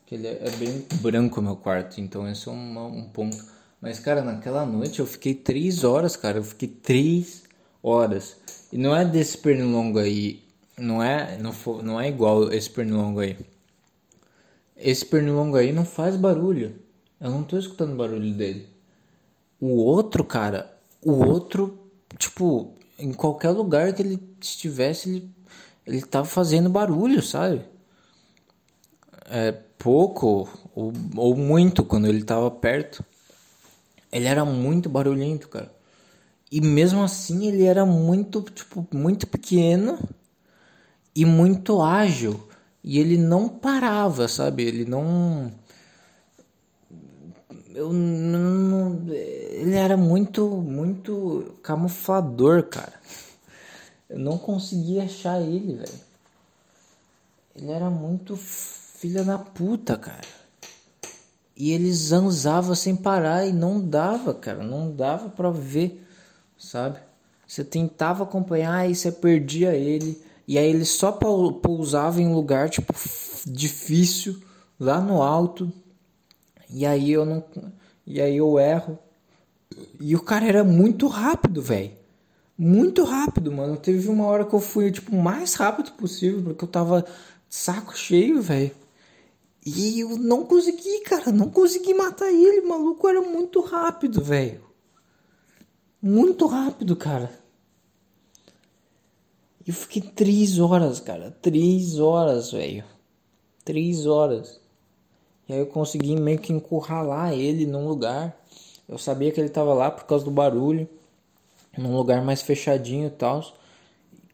Porque 0.00 0.14
ele 0.14 0.26
é 0.26 0.50
bem 0.58 0.86
branco 1.00 1.40
meu 1.40 1.56
quarto, 1.56 2.00
então 2.00 2.28
esse 2.28 2.48
é 2.48 2.52
um, 2.52 2.98
um 2.98 3.08
ponto. 3.08 3.36
Mas, 3.80 3.98
cara, 3.98 4.22
naquela 4.22 4.64
noite 4.64 5.00
eu 5.00 5.06
fiquei 5.06 5.34
três 5.34 5.84
horas, 5.84 6.16
cara. 6.16 6.38
Eu 6.38 6.44
fiquei 6.44 6.68
três 6.68 7.42
horas. 7.82 8.36
E 8.72 8.78
não 8.78 8.96
é 8.96 9.04
desse 9.04 9.38
pernilongo 9.38 9.98
aí 9.98 10.44
não 10.78 11.02
é, 11.02 11.38
não, 11.38 11.52
for, 11.52 11.82
não 11.82 12.00
é 12.00 12.08
igual 12.08 12.52
esse 12.52 12.68
pernilongo 12.68 13.20
aí. 13.20 13.36
Esse 14.84 15.06
pernilongo 15.06 15.56
aí 15.56 15.72
não 15.72 15.86
faz 15.86 16.14
barulho. 16.14 16.78
Eu 17.18 17.30
não 17.30 17.42
tô 17.42 17.56
escutando 17.56 17.96
barulho 17.96 18.34
dele. 18.34 18.68
O 19.58 19.76
outro, 19.76 20.22
cara, 20.22 20.76
o 21.00 21.12
outro, 21.24 21.88
tipo, 22.18 22.74
em 22.98 23.10
qualquer 23.10 23.48
lugar 23.48 23.94
que 23.94 24.02
ele 24.02 24.20
estivesse, 24.38 25.08
ele, 25.08 25.30
ele 25.86 26.02
tava 26.02 26.26
fazendo 26.26 26.68
barulho, 26.68 27.22
sabe? 27.22 27.62
É 29.30 29.52
pouco 29.78 30.46
ou, 30.74 30.92
ou 31.16 31.34
muito 31.34 31.82
quando 31.82 32.06
ele 32.06 32.22
tava 32.22 32.50
perto. 32.50 33.02
Ele 34.12 34.26
era 34.26 34.44
muito 34.44 34.90
barulhento, 34.90 35.48
cara. 35.48 35.74
E 36.52 36.60
mesmo 36.60 37.02
assim 37.02 37.46
ele 37.46 37.64
era 37.64 37.86
muito, 37.86 38.42
tipo, 38.42 38.86
muito 38.92 39.26
pequeno 39.26 39.98
e 41.16 41.24
muito 41.24 41.80
ágil. 41.80 42.38
E 42.84 42.98
ele 42.98 43.16
não 43.16 43.48
parava, 43.48 44.28
sabe? 44.28 44.62
Ele 44.62 44.84
não. 44.84 45.50
Eu 47.74 47.90
não. 47.94 49.06
Ele 49.08 49.74
era 49.74 49.96
muito, 49.96 50.46
muito 50.48 51.56
camuflador, 51.62 52.64
cara. 52.64 52.92
Eu 54.08 54.18
não 54.18 54.36
conseguia 54.36 55.04
achar 55.04 55.40
ele, 55.40 55.76
velho. 55.76 56.00
Ele 57.56 57.70
era 57.70 57.88
muito 57.88 58.36
filha 58.36 59.24
da 59.24 59.38
puta, 59.38 59.96
cara. 59.96 60.28
E 61.56 61.72
ele 61.72 61.90
zanzava 61.90 62.74
sem 62.74 62.94
parar 62.94 63.46
e 63.46 63.52
não 63.52 63.80
dava, 63.80 64.34
cara. 64.34 64.62
Não 64.62 64.94
dava 64.94 65.30
pra 65.30 65.50
ver, 65.50 66.04
sabe? 66.58 66.98
Você 67.46 67.64
tentava 67.64 68.24
acompanhar 68.24 68.90
e 68.90 68.94
você 68.94 69.10
perdia 69.10 69.74
ele. 69.74 70.20
E 70.46 70.58
aí 70.58 70.68
ele 70.68 70.84
só 70.84 71.12
pousava 71.12 72.20
em 72.20 72.32
lugar 72.32 72.68
tipo 72.68 72.92
difícil, 73.46 74.40
lá 74.78 75.00
no 75.00 75.22
alto. 75.22 75.72
E 76.70 76.84
aí 76.84 77.12
eu 77.12 77.24
não 77.24 77.44
e 78.06 78.20
aí 78.20 78.36
eu 78.36 78.58
erro. 78.58 78.98
E 80.00 80.14
o 80.14 80.22
cara 80.22 80.46
era 80.46 80.62
muito 80.62 81.06
rápido, 81.06 81.62
velho. 81.62 81.92
Muito 82.56 83.02
rápido, 83.04 83.50
mano. 83.50 83.76
Teve 83.76 84.08
uma 84.08 84.26
hora 84.26 84.44
que 84.44 84.54
eu 84.54 84.60
fui 84.60 84.90
tipo 84.90 85.14
o 85.16 85.22
mais 85.22 85.54
rápido 85.54 85.92
possível, 85.92 86.42
porque 86.42 86.64
eu 86.64 86.68
tava 86.68 87.04
saco 87.48 87.96
cheio, 87.96 88.40
velho. 88.40 88.70
E 89.64 90.00
eu 90.00 90.18
não 90.18 90.44
consegui, 90.44 91.00
cara, 91.00 91.32
não 91.32 91.48
consegui 91.48 91.94
matar 91.94 92.30
ele, 92.30 92.60
o 92.60 92.68
maluco 92.68 93.08
era 93.08 93.22
muito 93.22 93.60
rápido, 93.60 94.22
velho. 94.22 94.60
Muito 96.00 96.46
rápido, 96.46 96.94
cara. 96.94 97.32
E 99.66 99.70
eu 99.70 99.74
fiquei 99.74 100.02
três 100.02 100.58
horas, 100.58 101.00
cara. 101.00 101.30
Três 101.40 101.98
horas, 101.98 102.52
velho. 102.52 102.84
Três 103.64 104.06
horas. 104.06 104.60
E 105.48 105.52
aí 105.54 105.58
eu 105.58 105.66
consegui 105.66 106.16
meio 106.16 106.38
que 106.38 106.52
encurralar 106.52 107.32
ele 107.32 107.66
num 107.66 107.88
lugar. 107.88 108.36
Eu 108.88 108.98
sabia 108.98 109.32
que 109.32 109.40
ele 109.40 109.48
tava 109.48 109.72
lá 109.72 109.90
por 109.90 110.04
causa 110.04 110.24
do 110.24 110.30
barulho. 110.30 110.88
Num 111.76 111.96
lugar 111.96 112.22
mais 112.22 112.42
fechadinho 112.42 113.06
e 113.06 113.10
tal. 113.10 113.42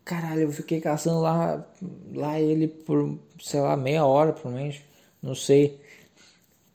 Caralho, 0.04 0.42
eu 0.42 0.52
fiquei 0.52 0.80
caçando 0.80 1.20
lá, 1.20 1.64
lá 2.12 2.40
ele 2.40 2.66
por, 2.66 3.16
sei 3.40 3.60
lá, 3.60 3.76
meia 3.76 4.04
hora, 4.04 4.32
provavelmente. 4.32 4.84
Não 5.22 5.34
sei. 5.34 5.80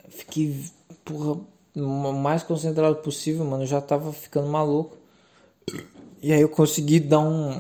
Fiquei, 0.08 0.64
porra, 1.04 1.42
mais 1.76 2.44
concentrado 2.44 2.96
possível, 2.98 3.44
mano. 3.44 3.64
Eu 3.64 3.68
já 3.68 3.82
tava 3.82 4.14
ficando 4.14 4.48
maluco. 4.48 4.98
E 6.22 6.32
aí 6.32 6.42
eu 6.42 6.50
consegui 6.50 7.00
dar 7.00 7.20
um, 7.20 7.60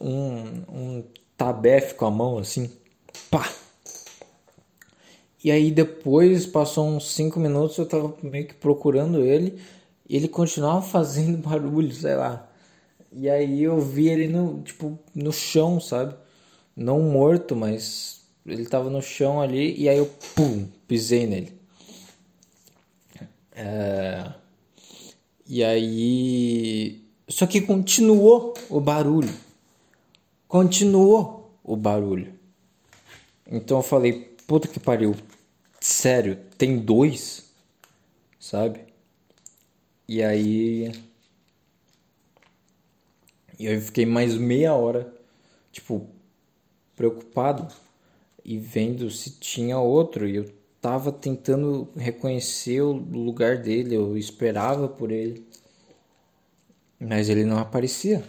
um, 0.00 0.62
um 0.68 1.04
tabefe 1.36 1.94
com 1.94 2.06
a 2.06 2.10
mão 2.10 2.38
assim, 2.38 2.70
pá. 3.30 3.50
E 5.42 5.50
aí 5.50 5.70
depois, 5.70 6.46
passou 6.46 6.88
uns 6.88 7.10
5 7.12 7.38
minutos, 7.38 7.76
eu 7.76 7.86
tava 7.86 8.16
meio 8.22 8.46
que 8.46 8.54
procurando 8.54 9.22
ele, 9.22 9.58
e 10.08 10.16
ele 10.16 10.28
continuava 10.28 10.80
fazendo 10.86 11.38
barulho, 11.38 11.92
sei 11.92 12.14
lá. 12.14 12.48
E 13.12 13.28
aí 13.28 13.62
eu 13.62 13.80
vi 13.80 14.08
ele 14.08 14.28
no, 14.28 14.62
tipo, 14.62 14.98
no 15.14 15.32
chão, 15.32 15.78
sabe? 15.78 16.14
Não 16.76 17.00
morto, 17.00 17.54
mas 17.54 18.22
ele 18.46 18.66
tava 18.66 18.90
no 18.90 19.02
chão 19.02 19.40
ali, 19.40 19.80
e 19.80 19.88
aí 19.88 19.98
eu, 19.98 20.10
pum, 20.34 20.66
pisei 20.88 21.26
nele. 21.26 21.52
É... 23.54 24.32
E 25.46 25.62
aí. 25.62 27.04
Só 27.28 27.46
que 27.46 27.60
continuou 27.60 28.54
o 28.68 28.80
barulho 28.80 29.32
continuou 30.48 31.58
o 31.62 31.76
barulho. 31.76 32.34
Então 33.46 33.78
eu 33.78 33.82
falei, 33.82 34.36
puta 34.46 34.68
que 34.68 34.80
pariu, 34.80 35.14
sério, 35.80 36.38
tem 36.56 36.78
dois, 36.78 37.52
sabe? 38.38 38.80
E 40.08 40.22
aí. 40.22 40.92
E 43.58 43.66
eu 43.66 43.80
fiquei 43.80 44.04
mais 44.04 44.34
meia 44.36 44.74
hora, 44.74 45.14
tipo, 45.70 46.08
preocupado 46.96 47.72
e 48.44 48.58
vendo 48.58 49.10
se 49.10 49.38
tinha 49.38 49.78
outro. 49.78 50.28
E 50.28 50.36
eu 50.36 50.52
tava 50.80 51.10
tentando 51.10 51.88
reconhecer 51.96 52.82
o 52.82 52.92
lugar 52.92 53.58
dele, 53.58 53.94
eu 53.94 54.18
esperava 54.18 54.88
por 54.88 55.10
ele, 55.10 55.46
mas 56.98 57.28
ele 57.28 57.44
não 57.44 57.58
aparecia. 57.58 58.22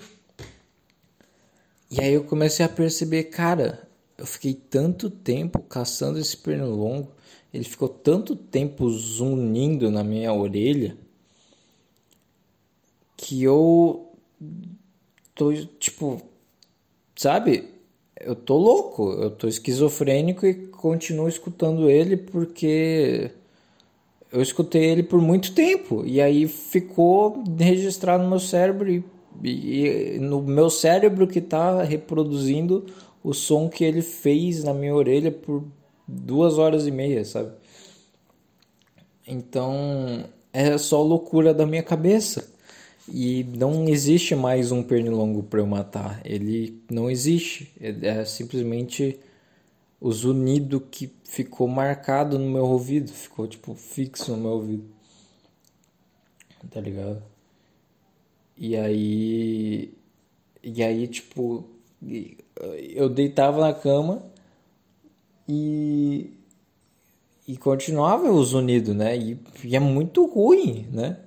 E 1.90 2.02
aí 2.02 2.14
eu 2.14 2.24
comecei 2.24 2.66
a 2.66 2.70
perceber, 2.70 3.26
cara, 3.26 3.88
eu 4.18 4.26
fiquei 4.26 4.54
tanto 4.54 5.10
tempo 5.10 5.60
caçando 5.60 6.20
esse 6.20 6.36
pernilongo, 6.38 7.12
ele 7.54 7.64
ficou 7.64 7.88
tanto 7.88 8.36
tempo 8.36 8.90
zunindo 8.90 9.90
na 9.92 10.04
minha 10.04 10.34
orelha 10.34 10.98
que 13.18 13.44
eu 13.44 14.12
tô 15.34 15.54
tipo, 15.80 16.22
sabe? 17.16 17.70
Eu 18.20 18.36
tô 18.36 18.58
louco, 18.58 19.12
eu 19.14 19.32
tô 19.32 19.48
esquizofrênico 19.48 20.46
e 20.46 20.68
continuo 20.68 21.28
escutando 21.28 21.90
ele 21.90 22.18
porque 22.18 23.32
eu 24.32 24.42
escutei 24.42 24.86
ele 24.86 25.04
por 25.04 25.22
muito 25.22 25.54
tempo 25.54 26.04
e 26.06 26.22
aí 26.22 26.48
ficou 26.48 27.44
registrado 27.58 28.24
no 28.24 28.30
meu 28.30 28.40
cérebro 28.40 28.92
e 28.92 29.04
e 29.44 30.18
no 30.20 30.42
meu 30.42 30.70
cérebro 30.70 31.28
que 31.28 31.40
está 31.40 31.84
reproduzindo 31.84 32.86
o 33.24 33.34
som 33.34 33.68
que 33.68 33.84
ele 33.84 34.02
fez 34.02 34.64
na 34.64 34.74
minha 34.74 34.94
orelha 34.94 35.32
por 35.32 35.64
duas 36.08 36.58
horas 36.58 36.86
e 36.86 36.92
meia, 36.92 37.26
sabe? 37.26 37.52
Então 39.28 40.26
é 40.54 40.78
só 40.78 41.02
loucura 41.02 41.54
da 41.54 41.66
minha 41.66 41.84
cabeça. 41.84 42.54
E 43.08 43.44
não 43.44 43.88
existe 43.88 44.36
mais 44.36 44.72
um 44.72 44.82
pernilongo 44.82 45.44
para 45.44 45.60
eu 45.60 45.68
matar. 45.68 46.22
Ele 46.24 46.82
não 46.90 47.10
existe. 47.10 47.72
É, 47.80 48.22
é 48.22 48.26
simplesmente 48.26 49.20
o 50.00 50.12
zunido 50.12 50.80
que 50.80 51.12
ficou 51.24 51.68
marcado 51.68 52.40
no 52.40 52.50
meu 52.50 52.66
ouvido. 52.66 53.12
Ficou 53.12 53.48
tipo 53.48 53.76
fixo 53.76 54.32
no 54.32 54.38
meu 54.38 54.52
ouvido. 54.52 54.86
Tá 56.72 56.80
ligado? 56.80 57.22
E 58.58 58.76
aí. 58.76 59.94
E 60.64 60.84
aí, 60.84 61.08
tipo. 61.08 61.66
Eu 62.96 63.10
deitava 63.10 63.62
na 63.62 63.74
cama 63.74 64.24
e. 65.48 66.32
E 67.48 67.58
continuava 67.58 68.32
o 68.32 68.44
zunido, 68.44 68.94
né? 68.94 69.16
E, 69.18 69.40
e 69.64 69.76
é 69.76 69.80
muito 69.80 70.26
ruim, 70.26 70.88
né? 70.92 71.20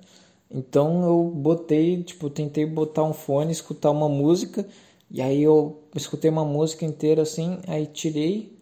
Então 0.51 1.03
eu 1.03 1.23
botei, 1.23 2.03
tipo, 2.03 2.29
tentei 2.29 2.65
botar 2.65 3.03
um 3.03 3.13
fone, 3.13 3.51
escutar 3.51 3.91
uma 3.91 4.09
música, 4.09 4.67
e 5.09 5.21
aí 5.21 5.43
eu 5.43 5.83
escutei 5.95 6.29
uma 6.29 6.43
música 6.43 6.85
inteira 6.85 7.21
assim, 7.21 7.59
aí 7.67 7.85
tirei, 7.85 8.59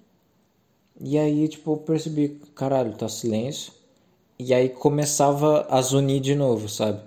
e 1.00 1.18
aí, 1.18 1.48
tipo, 1.48 1.74
eu 1.74 1.78
percebi, 1.78 2.42
caralho, 2.56 2.94
tá 2.98 3.08
silêncio. 3.08 3.72
E 4.40 4.54
aí 4.54 4.70
começava 4.70 5.68
a 5.70 5.82
zunir 5.82 6.20
de 6.22 6.36
novo, 6.36 6.68
sabe? 6.70 7.02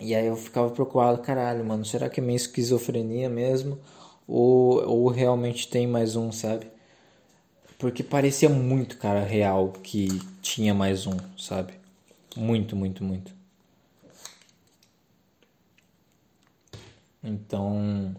E 0.00 0.14
aí 0.14 0.26
eu 0.26 0.36
ficava 0.36 0.70
preocupado, 0.70 1.20
caralho, 1.22 1.64
mano, 1.64 1.84
será 1.84 2.08
que 2.08 2.20
é 2.20 2.22
minha 2.22 2.36
esquizofrenia 2.36 3.28
mesmo? 3.28 3.78
Ou, 4.26 4.82
ou 4.88 5.08
realmente 5.08 5.68
tem 5.68 5.86
mais 5.86 6.16
um, 6.16 6.32
sabe? 6.32 6.66
Porque 7.78 8.02
parecia 8.02 8.48
muito, 8.48 8.96
cara, 8.98 9.22
real 9.24 9.72
que 9.72 10.08
tinha 10.42 10.74
mais 10.74 11.06
um, 11.06 11.16
sabe? 11.38 11.74
Muito, 12.36 12.76
muito, 12.76 13.02
muito. 13.02 13.32
Então. 17.22 18.14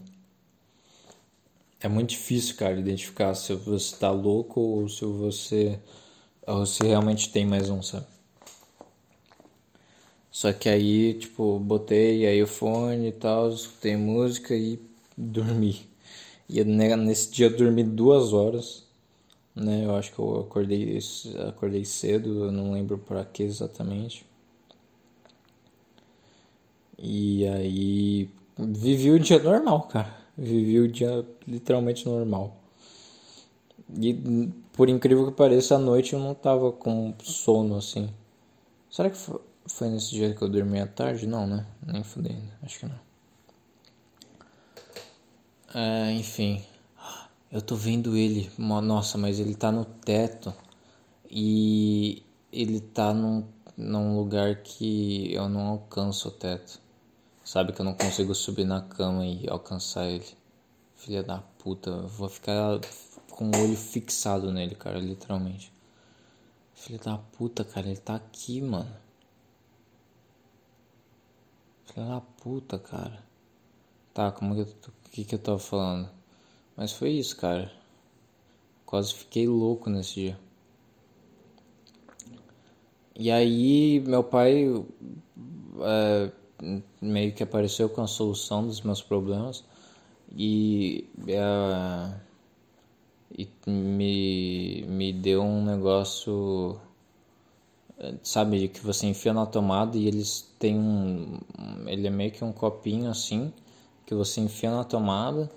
É 1.81 1.87
muito 1.89 2.11
difícil, 2.11 2.55
cara, 2.55 2.79
identificar 2.79 3.33
se 3.35 3.53
você 3.55 3.95
tá 3.97 4.09
louco 4.09 4.59
ou 4.61 4.87
se 4.87 5.03
você. 5.05 5.79
ou 6.47 6.65
se 6.65 6.83
realmente 6.83 7.29
tem 7.31 7.45
mais 7.45 7.69
um, 7.69 7.81
sabe? 7.83 8.05
Só 10.31 10.53
que 10.53 10.69
aí, 10.69 11.13
tipo, 11.15 11.59
botei 11.59 12.25
aí 12.25 12.41
o 12.41 12.47
fone 12.47 13.09
e 13.09 13.11
tal, 13.11 13.49
escutei 13.49 13.97
música 13.97 14.55
e 14.55 14.79
dormi. 15.17 15.81
E 16.49 16.63
nesse 16.63 17.31
dia 17.31 17.47
eu 17.47 17.57
dormi 17.57 17.83
duas 17.83 18.33
horas, 18.33 18.85
né? 19.55 19.85
Eu 19.85 19.95
acho 19.95 20.13
que 20.13 20.19
eu 20.19 20.39
acordei, 20.41 20.99
acordei 21.49 21.85
cedo, 21.85 22.45
eu 22.45 22.51
não 22.51 22.73
lembro 22.73 22.97
para 22.97 23.25
que 23.25 23.43
exatamente. 23.43 24.25
E 26.97 27.45
aí 27.47 28.29
vivi 28.57 29.11
o 29.11 29.19
dia 29.19 29.39
normal, 29.41 29.83
cara. 29.83 30.15
Vivi 30.37 30.79
o 30.79 30.87
dia 30.87 31.25
literalmente 31.47 32.05
normal. 32.07 32.57
E 33.99 34.13
por 34.73 34.89
incrível 34.89 35.27
que 35.27 35.33
pareça, 35.37 35.75
à 35.75 35.79
noite 35.79 36.13
eu 36.13 36.19
não 36.19 36.33
tava 36.33 36.71
com 36.71 37.13
sono 37.21 37.77
assim. 37.77 38.09
Será 38.89 39.09
que 39.09 39.17
foi 39.17 39.39
nesse 39.81 40.11
dia 40.11 40.33
que 40.33 40.41
eu 40.41 40.49
dormi 40.49 40.79
à 40.79 40.87
tarde? 40.87 41.25
Não, 41.27 41.47
né? 41.47 41.65
Nem 41.85 42.03
fudendo, 42.03 42.43
acho 42.63 42.79
que 42.79 42.85
não. 42.85 42.99
É, 45.73 46.11
enfim. 46.13 46.63
Eu 47.51 47.61
tô 47.61 47.75
vendo 47.75 48.15
ele. 48.17 48.51
Nossa, 48.57 49.17
mas 49.17 49.39
ele 49.39 49.55
tá 49.55 49.71
no 49.71 49.85
teto. 49.85 50.53
E 51.29 52.23
ele 52.51 52.79
tá 52.81 53.13
num, 53.13 53.45
num 53.77 54.17
lugar 54.17 54.57
que 54.57 55.33
eu 55.33 55.47
não 55.47 55.67
alcanço 55.67 56.27
o 56.27 56.31
teto. 56.31 56.79
Sabe 57.43 57.73
que 57.73 57.81
eu 57.81 57.85
não 57.85 57.93
consigo 57.93 58.35
subir 58.35 58.65
na 58.65 58.81
cama 58.81 59.25
e 59.25 59.49
alcançar 59.49 60.07
ele. 60.07 60.25
Filha 60.95 61.23
da 61.23 61.39
puta, 61.39 61.89
eu 61.89 62.07
vou 62.07 62.29
ficar 62.29 62.79
com 63.31 63.49
o 63.49 63.61
olho 63.61 63.75
fixado 63.75 64.51
nele, 64.51 64.75
cara, 64.75 64.99
literalmente. 64.99 65.71
Filha 66.75 66.99
da 66.99 67.17
puta, 67.17 67.63
cara, 67.63 67.87
ele 67.87 67.97
tá 67.97 68.15
aqui, 68.15 68.61
mano. 68.61 69.00
Filha 71.93 72.05
da 72.05 72.21
puta, 72.21 72.79
cara. 72.79 73.23
Tá, 74.13 74.31
como 74.31 74.55
que 74.55 74.61
eu, 74.61 74.67
que 75.11 75.25
que 75.25 75.35
eu 75.35 75.39
tava 75.39 75.59
falando? 75.59 76.09
Mas 76.75 76.91
foi 76.93 77.11
isso, 77.11 77.35
cara. 77.37 77.71
Quase 78.85 79.13
fiquei 79.13 79.47
louco 79.47 79.89
nesse 79.89 80.15
dia. 80.15 80.39
E 83.15 83.29
aí, 83.29 83.99
meu 83.99 84.23
pai 84.23 84.65
é, 85.81 86.31
meio 87.01 87.33
que 87.33 87.43
apareceu 87.43 87.89
com 87.89 88.01
a 88.01 88.07
solução 88.07 88.65
dos 88.65 88.81
meus 88.81 89.01
problemas 89.01 89.63
e, 90.35 91.07
é, 91.27 92.13
e 93.37 93.49
me, 93.67 94.85
me 94.87 95.13
deu 95.13 95.41
um 95.41 95.63
negócio, 95.63 96.79
sabe, 98.23 98.67
que 98.67 98.79
você 98.81 99.07
enfia 99.07 99.33
na 99.33 99.45
tomada 99.45 99.97
e 99.97 100.07
eles 100.07 100.53
têm 100.59 100.77
um. 100.77 101.39
Ele 101.87 102.07
é 102.07 102.09
meio 102.09 102.31
que 102.31 102.43
um 102.43 102.51
copinho 102.51 103.09
assim, 103.09 103.53
que 104.05 104.15
você 104.15 104.41
enfia 104.41 104.71
na 104.71 104.83
tomada 104.83 105.49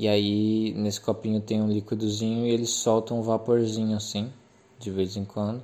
e 0.00 0.06
aí 0.06 0.72
nesse 0.74 1.00
copinho 1.00 1.40
tem 1.40 1.60
um 1.60 1.68
líquidozinho 1.68 2.46
e 2.46 2.50
eles 2.50 2.70
soltam 2.70 3.18
um 3.18 3.22
vaporzinho 3.22 3.96
assim, 3.96 4.32
de 4.78 4.92
vez 4.92 5.16
em 5.16 5.24
quando. 5.24 5.60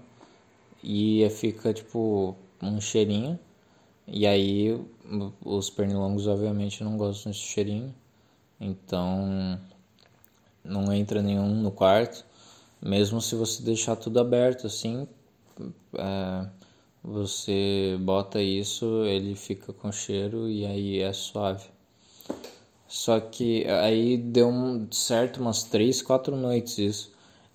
E 0.83 1.25
fica 1.31 1.73
tipo 1.73 2.35
um 2.61 2.81
cheirinho. 2.81 3.39
E 4.09 4.27
aí 4.27 4.77
os 5.45 5.71
pernilongos 5.71 6.27
obviamente 6.27 6.83
não 6.83 6.97
gostam 6.97 7.31
desse 7.31 7.45
cheirinho. 7.45 7.95
Então 8.61 9.57
não 10.65 10.93
entra 10.93 11.23
nenhum 11.23 11.55
no 11.55 11.71
quarto. 11.71 12.25
Mesmo 12.83 13.21
se 13.21 13.37
você 13.37 13.63
deixar 13.63 13.95
tudo 13.95 14.19
aberto 14.19 14.67
assim, 14.67 15.07
é, 15.97 16.47
você 17.03 17.97
bota 18.01 18.41
isso, 18.41 19.05
ele 19.05 19.35
fica 19.35 19.73
com 19.73 19.93
cheiro 19.93 20.49
e 20.49 20.65
aí 20.65 21.01
é 21.01 21.13
suave. 21.13 21.69
Só 22.89 23.19
que 23.21 23.67
aí 23.67 24.17
deu 24.17 24.49
um 24.49 24.87
certo 24.91 25.41
umas 25.41 25.65
três, 25.65 26.01
quatro 26.01 26.37
noites 26.37 26.79
isso. 26.79 27.13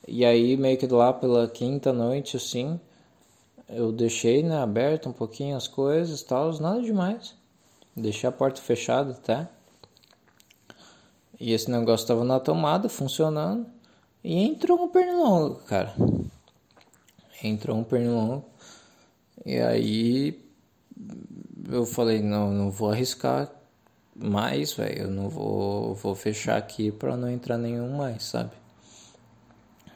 E 0.07 0.25
aí 0.25 0.57
meio 0.57 0.77
que 0.77 0.87
lá 0.87 1.13
pela 1.13 1.47
quinta 1.47 1.93
noite 1.93 2.37
assim, 2.37 2.79
eu 3.69 3.91
deixei 3.91 4.43
né, 4.43 4.57
aberto 4.61 5.09
um 5.09 5.13
pouquinho 5.13 5.55
as 5.55 5.67
coisas, 5.67 6.23
tal, 6.23 6.51
nada 6.59 6.81
demais. 6.81 7.35
Deixei 7.95 8.27
a 8.27 8.31
porta 8.31 8.61
fechada 8.61 9.11
até. 9.11 9.47
E 11.39 11.53
esse 11.53 11.71
negócio 11.71 12.07
tava 12.07 12.23
na 12.23 12.39
tomada, 12.39 12.89
funcionando. 12.89 13.65
E 14.23 14.43
entrou 14.43 14.81
um 14.81 14.89
pernilongo, 14.89 15.55
cara. 15.65 15.93
Entrou 17.43 17.77
um 17.77 17.83
pernilongo. 17.83 18.45
E 19.45 19.57
aí 19.57 20.49
eu 21.69 21.85
falei, 21.85 22.21
não, 22.21 22.51
não 22.51 22.71
vou 22.71 22.91
arriscar 22.91 23.49
mais, 24.15 24.73
velho, 24.73 25.03
eu 25.03 25.09
não 25.09 25.29
vou, 25.29 25.95
vou 25.95 26.13
fechar 26.13 26.57
aqui 26.57 26.91
pra 26.91 27.15
não 27.15 27.29
entrar 27.29 27.57
nenhum 27.57 27.95
mais, 27.95 28.23
sabe? 28.23 28.51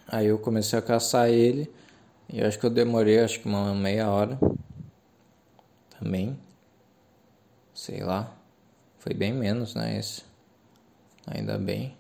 Aí 0.08 0.28
eu 0.28 0.40
comecei 0.40 0.78
a 0.78 0.82
caçar 0.82 1.30
ele 1.30 1.70
e 2.30 2.42
acho 2.42 2.58
que 2.58 2.66
eu 2.66 2.70
demorei 2.70 3.20
acho 3.20 3.40
que 3.42 3.48
uma 3.48 3.74
meia 3.74 4.10
hora 4.10 4.40
também. 6.00 6.38
Sei 7.74 8.04
lá. 8.04 8.32
Foi 9.00 9.14
bem 9.14 9.34
menos, 9.34 9.76
né, 9.76 9.98
esse. 9.98 10.24
Ainda 11.28 11.58
bem. 11.58 11.98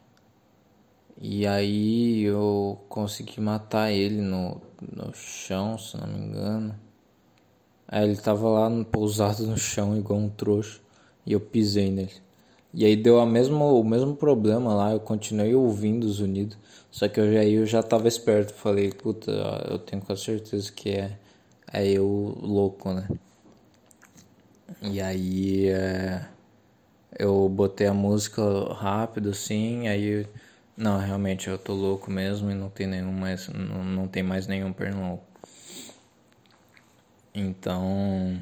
E 1.21 1.45
aí 1.47 2.23
eu 2.23 2.81
consegui 2.89 3.39
matar 3.39 3.91
ele 3.91 4.21
no, 4.21 4.61
no 4.91 5.13
chão, 5.13 5.77
se 5.77 5.95
não 5.97 6.07
me 6.07 6.19
engano. 6.19 6.75
Aí 7.87 8.03
ele 8.03 8.17
tava 8.17 8.49
lá 8.49 8.69
pousado 8.85 9.45
no 9.45 9.57
chão 9.57 9.95
igual 9.97 10.19
um 10.19 10.29
trouxa 10.29 10.79
e 11.25 11.33
eu 11.33 11.39
pisei 11.39 11.91
nele. 11.91 12.23
E 12.73 12.85
aí 12.85 12.95
deu 12.95 13.19
a 13.19 13.25
mesma, 13.25 13.65
o 13.65 13.83
mesmo 13.83 14.15
problema 14.15 14.73
lá, 14.73 14.91
eu 14.91 14.99
continuei 14.99 15.53
ouvindo 15.53 16.05
os 16.05 16.19
unidos, 16.19 16.57
só 16.89 17.07
que 17.07 17.19
eu 17.19 17.31
já, 17.31 17.45
eu 17.45 17.65
já 17.67 17.83
tava 17.83 18.07
esperto, 18.07 18.51
falei, 18.51 18.89
puta, 18.91 19.31
eu 19.69 19.77
tenho 19.77 20.01
quase 20.01 20.23
certeza 20.23 20.71
que 20.71 20.89
é, 20.89 21.17
é 21.71 21.87
eu 21.87 22.35
louco, 22.41 22.91
né? 22.91 23.07
E 24.81 24.99
aí 24.99 25.67
é, 25.67 26.25
eu 27.19 27.47
botei 27.47 27.85
a 27.85 27.93
música 27.93 28.41
rápido 28.73 29.29
assim, 29.29 29.87
aí 29.87 30.25
não, 30.75 30.99
realmente 30.99 31.49
eu 31.49 31.57
tô 31.57 31.73
louco 31.73 32.09
mesmo 32.11 32.49
e 32.51 32.53
não 32.53 32.69
tem 32.69 32.87
nenhum 32.87 33.11
mais, 33.11 33.47
não, 33.49 33.83
não 33.83 34.07
tem 34.07 34.23
mais 34.23 34.47
nenhum 34.47 34.73
pernilongo. 34.73 35.21
Então 37.33 38.39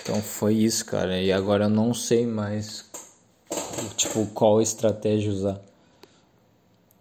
então 0.00 0.20
foi 0.20 0.54
isso, 0.54 0.84
cara. 0.84 1.20
E 1.20 1.32
agora 1.32 1.64
eu 1.64 1.70
não 1.70 1.94
sei 1.94 2.26
mais, 2.26 2.90
tipo, 3.96 4.26
qual 4.34 4.60
estratégia 4.60 5.30
usar. 5.30 5.60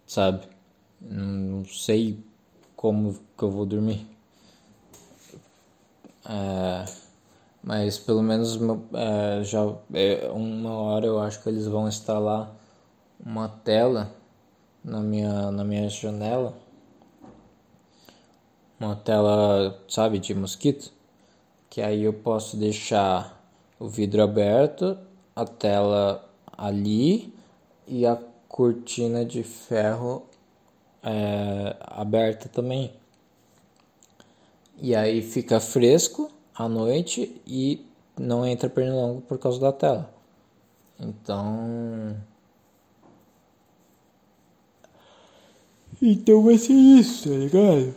Sabe? 0.05 0.47
Não 0.99 1.65
sei 1.65 2.23
como 2.75 3.19
que 3.37 3.43
eu 3.43 3.49
vou 3.49 3.65
dormir. 3.65 4.07
É, 6.25 6.85
mas 7.63 7.97
pelo 7.97 8.21
menos 8.21 8.59
é, 8.93 9.43
já 9.43 9.75
é, 9.93 10.29
uma 10.31 10.71
hora 10.73 11.07
eu 11.07 11.19
acho 11.19 11.41
que 11.41 11.49
eles 11.49 11.65
vão 11.65 11.87
instalar 11.87 12.55
uma 13.25 13.47
tela 13.47 14.13
na 14.83 14.99
minha, 14.99 15.51
na 15.51 15.63
minha 15.63 15.89
janela. 15.89 16.53
Uma 18.79 18.95
tela, 18.95 19.79
sabe, 19.87 20.19
de 20.19 20.33
mosquito 20.33 20.91
que 21.71 21.81
aí 21.81 22.03
eu 22.03 22.11
posso 22.11 22.57
deixar 22.57 23.41
o 23.79 23.87
vidro 23.87 24.21
aberto, 24.21 24.97
a 25.33 25.45
tela 25.45 26.29
ali 26.57 27.33
e 27.87 28.05
a 28.05 28.21
cortina 28.49 29.23
de 29.23 29.41
ferro 29.41 30.25
é, 31.01 31.77
aberta 31.79 32.49
também. 32.49 32.91
E 34.81 34.93
aí 34.93 35.21
fica 35.21 35.61
fresco 35.61 36.29
à 36.53 36.67
noite 36.67 37.41
e 37.47 37.85
não 38.19 38.45
entra 38.45 38.69
pernilongo 38.69 39.21
por 39.21 39.39
causa 39.39 39.57
da 39.57 39.71
tela. 39.71 40.13
Então. 40.99 42.17
Então 46.01 46.41
vai 46.41 46.57
ser 46.57 46.73
isso, 46.73 47.29
tá 47.29 47.35
ligado? 47.35 47.93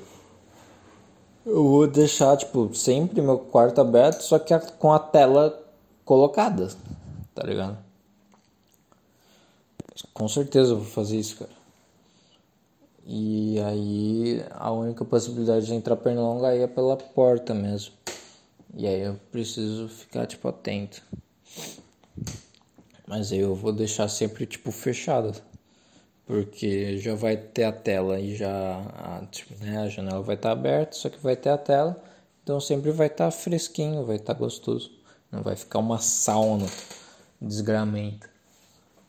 Eu 1.47 1.65
vou 1.65 1.87
deixar, 1.87 2.37
tipo, 2.37 2.75
sempre 2.75 3.23
meu 3.23 3.39
quarto 3.39 3.81
aberto, 3.81 4.21
só 4.21 4.39
que 4.39 4.55
com 4.79 4.93
a 4.93 4.99
tela 4.99 5.63
colocada, 6.05 6.69
tá 7.35 7.43
ligado? 7.43 7.79
Com 10.13 10.29
certeza 10.29 10.73
eu 10.73 10.79
vou 10.79 10.87
fazer 10.87 11.17
isso, 11.17 11.39
cara. 11.39 11.51
E 13.07 13.59
aí 13.61 14.45
a 14.51 14.71
única 14.71 15.03
possibilidade 15.05 15.67
de 15.67 15.75
entrar 15.75 15.97
pernilongo 15.97 16.45
aí 16.45 16.61
é 16.61 16.67
pela 16.67 16.97
porta 16.99 17.55
mesmo. 17.55 17.95
E 18.75 18.87
aí 18.87 19.01
eu 19.01 19.19
preciso 19.33 19.89
ficar, 19.89 20.27
tipo, 20.27 20.47
atento. 20.47 21.03
Mas 23.07 23.33
aí 23.33 23.39
eu 23.39 23.55
vou 23.55 23.73
deixar 23.73 24.09
sempre, 24.09 24.45
tipo, 24.45 24.71
fechado 24.71 25.35
porque 26.27 26.99
já 26.99 27.15
vai 27.15 27.37
ter 27.37 27.65
a 27.65 27.73
tela 27.73 28.19
e 28.19 28.35
já 28.35 28.51
a, 28.51 29.27
tipo, 29.31 29.55
né, 29.65 29.79
a 29.79 29.89
janela 29.89 30.23
vai 30.23 30.37
estar 30.37 30.51
tá 30.51 30.53
aberta, 30.53 30.97
só 30.97 31.09
que 31.09 31.19
vai 31.19 31.37
ter 31.37 31.51
a 31.51 31.59
tela, 31.59 32.03
então 32.43 32.61
sempre 32.61 32.91
vai 32.91 33.09
estar 33.09 33.27
tá 33.27 33.31
fresquinho, 33.31 34.07
vai 34.07 34.17
estar 34.17 34.35
tá 34.35 34.41
gostoso, 34.41 34.91
não 35.31 35.43
vai 35.43 35.57
ficar 35.57 35.79
uma 35.79 35.99
sauna, 35.99 36.67
desgramento 37.41 38.29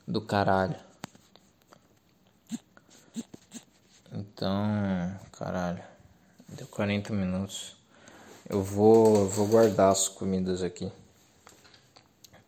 do 0.08 0.22
caralho. 0.22 0.76
Então, 4.12 5.20
caralho, 5.38 5.84
deu 6.50 6.68
40 6.68 7.12
minutos. 7.14 7.76
Eu 8.48 8.64
vou, 8.64 9.28
vou 9.28 9.48
guardar 9.48 9.92
as 9.92 10.08
comidas 10.08 10.62
aqui 10.64 10.92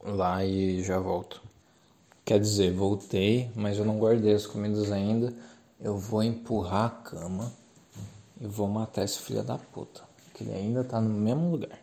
lá 0.03 0.45
e 0.45 0.83
já 0.83 0.99
volto. 0.99 1.46
Quer 2.27 2.41
dizer, 2.41 2.73
voltei, 2.73 3.49
mas 3.55 3.77
eu 3.77 3.85
não 3.85 3.97
guardei 3.97 4.33
as 4.33 4.45
comidas 4.45 4.91
ainda. 4.91 5.33
Eu 5.79 5.97
vou 5.97 6.21
empurrar 6.21 6.87
a 6.87 6.89
cama 6.89 7.53
e 8.41 8.45
vou 8.45 8.67
matar 8.67 9.05
esse 9.05 9.19
filho 9.19 9.41
da 9.41 9.57
puta. 9.57 10.03
Que 10.33 10.43
ele 10.43 10.53
ainda 10.53 10.83
tá 10.83 10.99
no 10.99 11.09
mesmo 11.09 11.51
lugar. 11.51 11.79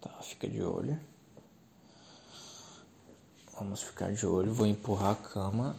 Tá, 0.00 0.10
fica 0.22 0.46
de 0.46 0.62
olho. 0.62 0.96
Vamos 3.58 3.82
ficar 3.82 4.12
de 4.12 4.24
olho. 4.24 4.54
Vou 4.54 4.68
empurrar 4.68 5.10
a 5.10 5.16
cama 5.16 5.74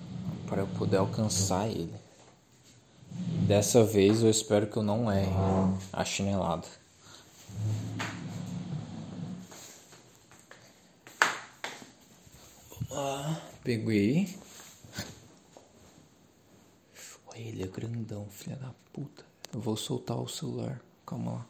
para 0.46 0.64
eu 0.64 0.68
poder 0.78 0.98
alcançar 0.98 1.70
ele. 1.70 1.96
Dessa 3.48 3.82
vez 3.82 4.22
eu 4.22 4.30
espero 4.30 4.68
que 4.68 4.76
eu 4.76 4.84
não 4.84 5.10
erre 5.10 5.32
a 5.94 6.04
chinelada. 6.04 6.68
Ah, 13.02 13.40
peguei. 13.64 14.28
Olha, 17.28 17.40
ele 17.40 17.64
é 17.64 17.68
grandão, 17.68 18.28
filha 18.30 18.58
da 18.58 18.74
puta. 18.92 19.24
Eu 19.54 19.62
vou 19.62 19.78
soltar 19.78 20.18
o 20.18 20.28
celular. 20.28 20.82
Calma 21.06 21.32
lá. 21.32 21.46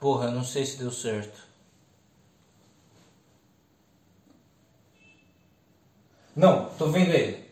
Porra, 0.00 0.24
eu 0.26 0.32
não 0.32 0.42
sei 0.42 0.66
se 0.66 0.76
deu 0.78 0.90
certo. 0.90 1.49
Não, 6.40 6.70
tô 6.78 6.90
vendo 6.90 7.12
ele. 7.12 7.50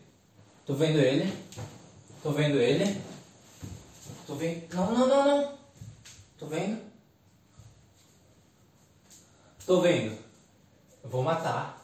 Tô 0.65 0.73
vendo 0.73 0.97
ele. 0.97 1.31
Tô 2.23 2.31
vendo 2.31 2.59
ele. 2.59 2.99
Tô 4.25 4.33
vendo. 4.33 4.73
Não, 4.73 4.91
não, 4.91 5.07
não, 5.07 5.27
não. 5.27 5.57
Tô 6.39 6.47
vendo. 6.47 6.81
Tô 9.63 9.79
vendo. 9.81 10.17
Eu 11.03 11.09
vou 11.11 11.21
matar. 11.21 11.79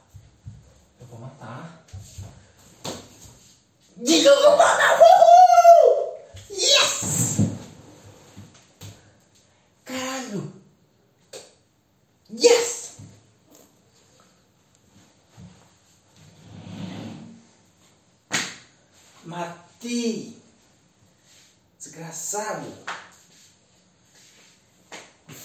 Eu 1.00 1.06
vou 1.06 1.20
matar. 1.20 1.86
Diga, 3.98 4.30
eu 4.30 4.42
vou 4.42 4.58
matar! 4.58 5.00
Uhul! 5.00 6.18
Yes! 6.50 7.38
Caralho! 9.86 10.54
Yes! 12.30 12.86
Matei! 19.26 20.38
Desgraçado! 21.80 22.72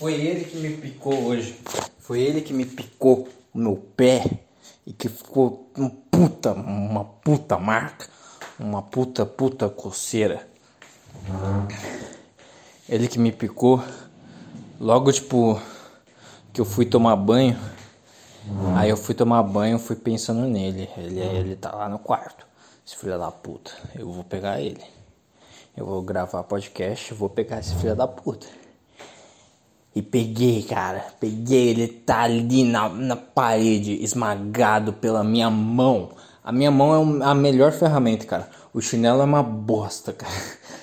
Foi 0.01 0.15
ele 0.15 0.47
que 0.47 0.57
me 0.57 0.71
picou 0.79 1.27
hoje. 1.27 1.61
Foi 1.99 2.23
ele 2.23 2.41
que 2.41 2.55
me 2.55 2.65
picou 2.65 3.29
o 3.53 3.59
meu 3.59 3.77
pé 3.77 4.25
e 4.87 4.95
que 4.95 5.11
ficou 5.11 5.71
um 5.77 5.91
puta, 5.91 6.53
uma 6.53 7.05
puta 7.05 7.59
marca, 7.59 8.09
uma 8.59 8.81
puta 8.81 9.27
puta 9.27 9.69
coceira. 9.69 10.49
Ele 12.89 13.09
que 13.09 13.19
me 13.19 13.31
picou 13.31 13.85
logo 14.81 15.13
tipo 15.13 15.61
que 16.51 16.63
eu 16.63 16.65
fui 16.65 16.87
tomar 16.87 17.15
banho. 17.17 17.61
Aí 18.77 18.89
eu 18.89 18.97
fui 18.97 19.15
tomar 19.15 19.43
banho, 19.43 19.79
fui 19.79 19.97
pensando 19.97 20.49
nele. 20.49 20.89
Ele, 20.97 21.21
ele 21.21 21.57
tá 21.57 21.73
lá 21.73 21.91
no 21.91 21.99
quarto. 21.99 22.47
Esse 22.87 22.97
filho 22.97 23.19
da 23.19 23.31
puta. 23.31 23.71
Eu 23.95 24.11
vou 24.11 24.25
pegar 24.25 24.63
ele. 24.63 24.83
Eu 25.77 25.85
vou 25.85 26.01
gravar 26.01 26.43
podcast, 26.45 27.13
vou 27.13 27.29
pegar 27.29 27.61
esse 27.61 27.75
filho 27.75 27.95
da 27.95 28.09
puta. 28.09 28.47
E 29.95 30.01
peguei, 30.03 30.63
cara. 30.63 31.05
Peguei, 31.19 31.69
ele 31.69 31.89
tá 31.89 32.23
ali 32.23 32.65
na, 32.65 32.89
na 32.89 33.17
parede, 33.17 34.03
esmagado 34.03 34.93
pela 34.93 35.25
minha 35.25 35.51
mão. 35.51 36.11
A 36.43 36.53
minha 36.53 36.71
mão 36.71 37.23
é 37.23 37.25
a 37.25 37.35
melhor 37.35 37.73
ferramenta, 37.73 38.25
cara. 38.25 38.49
O 38.73 38.81
chinelo 38.81 39.21
é 39.21 39.25
uma 39.25 39.43
bosta, 39.43 40.13
cara. 40.15 40.33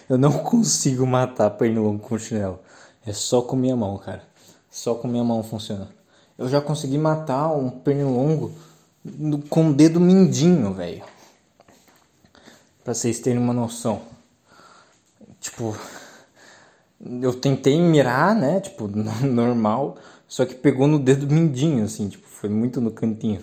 Eu 0.09 0.17
não 0.17 0.31
consigo 0.31 1.05
matar 1.05 1.49
pernilongo 1.51 1.99
com 1.99 2.17
chinelo. 2.17 2.59
É 3.05 3.13
só 3.13 3.41
com 3.41 3.55
minha 3.55 3.75
mão, 3.75 3.97
cara. 3.97 4.23
Só 4.69 4.93
com 4.95 5.07
minha 5.07 5.23
mão 5.23 5.41
funciona. 5.41 5.89
Eu 6.37 6.47
já 6.47 6.61
consegui 6.61 6.97
matar 6.97 7.49
um 7.51 7.69
pernilongo 7.69 8.51
com 9.49 9.69
o 9.69 9.73
dedo 9.73 9.99
mindinho, 9.99 10.73
velho. 10.73 11.03
Pra 12.83 12.93
vocês 12.93 13.19
terem 13.19 13.39
uma 13.39 13.53
noção. 13.53 14.01
Tipo, 15.39 15.75
eu 16.99 17.33
tentei 17.33 17.79
mirar, 17.79 18.35
né? 18.35 18.59
Tipo, 18.59 18.87
normal. 19.25 19.97
Só 20.27 20.45
que 20.45 20.55
pegou 20.55 20.87
no 20.87 20.99
dedo 20.99 21.31
mindinho, 21.31 21.85
assim. 21.85 22.09
Tipo, 22.09 22.27
foi 22.27 22.49
muito 22.49 22.81
no 22.81 22.91
cantinho. 22.91 23.41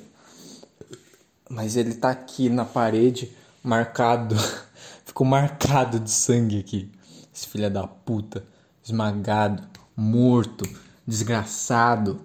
Mas 1.49 1.77
ele 1.77 1.95
tá 1.95 2.11
aqui 2.11 2.49
na 2.49 2.65
parede, 2.65 3.33
marcado. 3.63 4.37
Ficou 5.05 5.27
marcado 5.27 6.01
de 6.01 6.11
sangue 6.11 6.59
aqui. 6.59 6.91
Esse 7.35 7.49
filho 7.49 7.71
da 7.71 7.87
puta. 7.87 8.45
Esmagado, 8.83 9.63
morto, 9.97 10.69
desgraçado. 11.07 12.21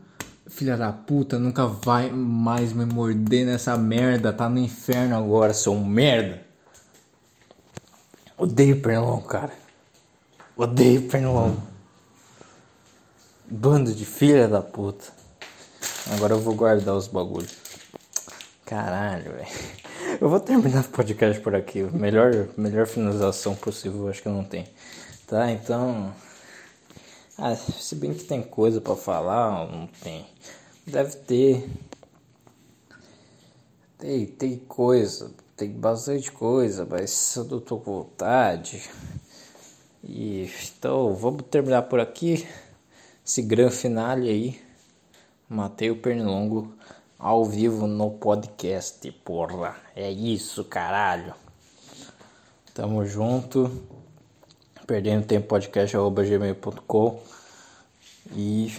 Filha 0.47 0.75
da 0.75 0.91
puta, 0.91 1.38
nunca 1.38 1.67
vai 1.67 2.09
mais 2.09 2.73
me 2.73 2.84
morder 2.84 3.45
nessa 3.45 3.77
merda. 3.77 4.34
Tá 4.34 4.49
no 4.49 4.57
inferno 4.57 5.15
agora, 5.15 5.53
seu 5.53 5.75
merda. 5.75 6.41
Odeio 8.36 8.82
pernilongo, 8.82 9.27
cara. 9.27 9.68
Odeio 10.60 11.07
pernilongo. 11.07 11.64
Bando 13.49 13.95
de 13.95 14.03
filha 14.03 14.45
da 14.45 14.62
puta. 14.62 15.05
Agora 16.12 16.34
eu 16.34 16.41
vou 16.41 16.53
guardar 16.53 16.97
os 16.97 17.07
bagulhos. 17.07 17.55
Caralho, 18.66 19.32
velho. 19.32 19.47
Eu 20.20 20.28
vou 20.28 20.38
terminar 20.38 20.84
o 20.84 20.89
podcast 20.89 21.41
por 21.41 21.55
aqui. 21.55 21.84
Melhor, 21.84 22.49
melhor 22.57 22.86
finalização 22.88 23.55
possível, 23.55 24.10
acho 24.10 24.22
que 24.22 24.28
não 24.28 24.43
tem. 24.43 24.68
Tá, 25.26 25.49
então. 25.49 26.14
Ah, 27.38 27.55
se 27.55 27.95
bem 27.95 28.14
que 28.14 28.26
tem 28.26 28.43
coisa 28.43 28.82
para 28.82 28.97
falar, 28.97 29.66
não 29.72 29.88
tem. 30.03 30.28
Deve 30.86 31.16
ter. 31.20 31.70
Tem, 33.97 34.26
tem 34.26 34.57
coisa, 34.57 35.32
tem 35.55 35.72
bastante 35.72 36.30
coisa, 36.34 36.86
mas 36.86 37.34
eu 37.38 37.45
não 37.45 37.62
tô 37.62 37.78
com 37.78 38.03
vontade. 38.03 38.89
E 40.04 40.50
então 40.78 41.14
vamos 41.14 41.43
terminar 41.43 41.84
por 41.84 42.00
aqui. 42.00 42.47
Esse 43.26 43.41
grande 43.41 43.76
finale 43.76 44.30
aí. 44.30 44.62
Matei 45.47 45.91
o 45.91 45.95
Pernilongo 45.95 46.74
ao 47.18 47.43
vivo 47.43 47.86
no 47.86 48.12
podcast, 48.12 49.12
porra. 49.24 49.76
É 49.95 50.10
isso, 50.10 50.64
caralho. 50.64 51.34
Tamo 52.74 53.06
junto. 53.06 53.70
Perdendo 54.88 55.26
tempo 55.26 55.47
podcast 55.47 55.95
gmail.com. 55.97 57.22
E 58.36 58.74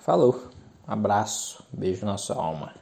falou. 0.00 0.48
Abraço. 0.86 1.62
Beijo 1.72 2.06
na 2.06 2.16
sua 2.16 2.36
alma. 2.36 2.81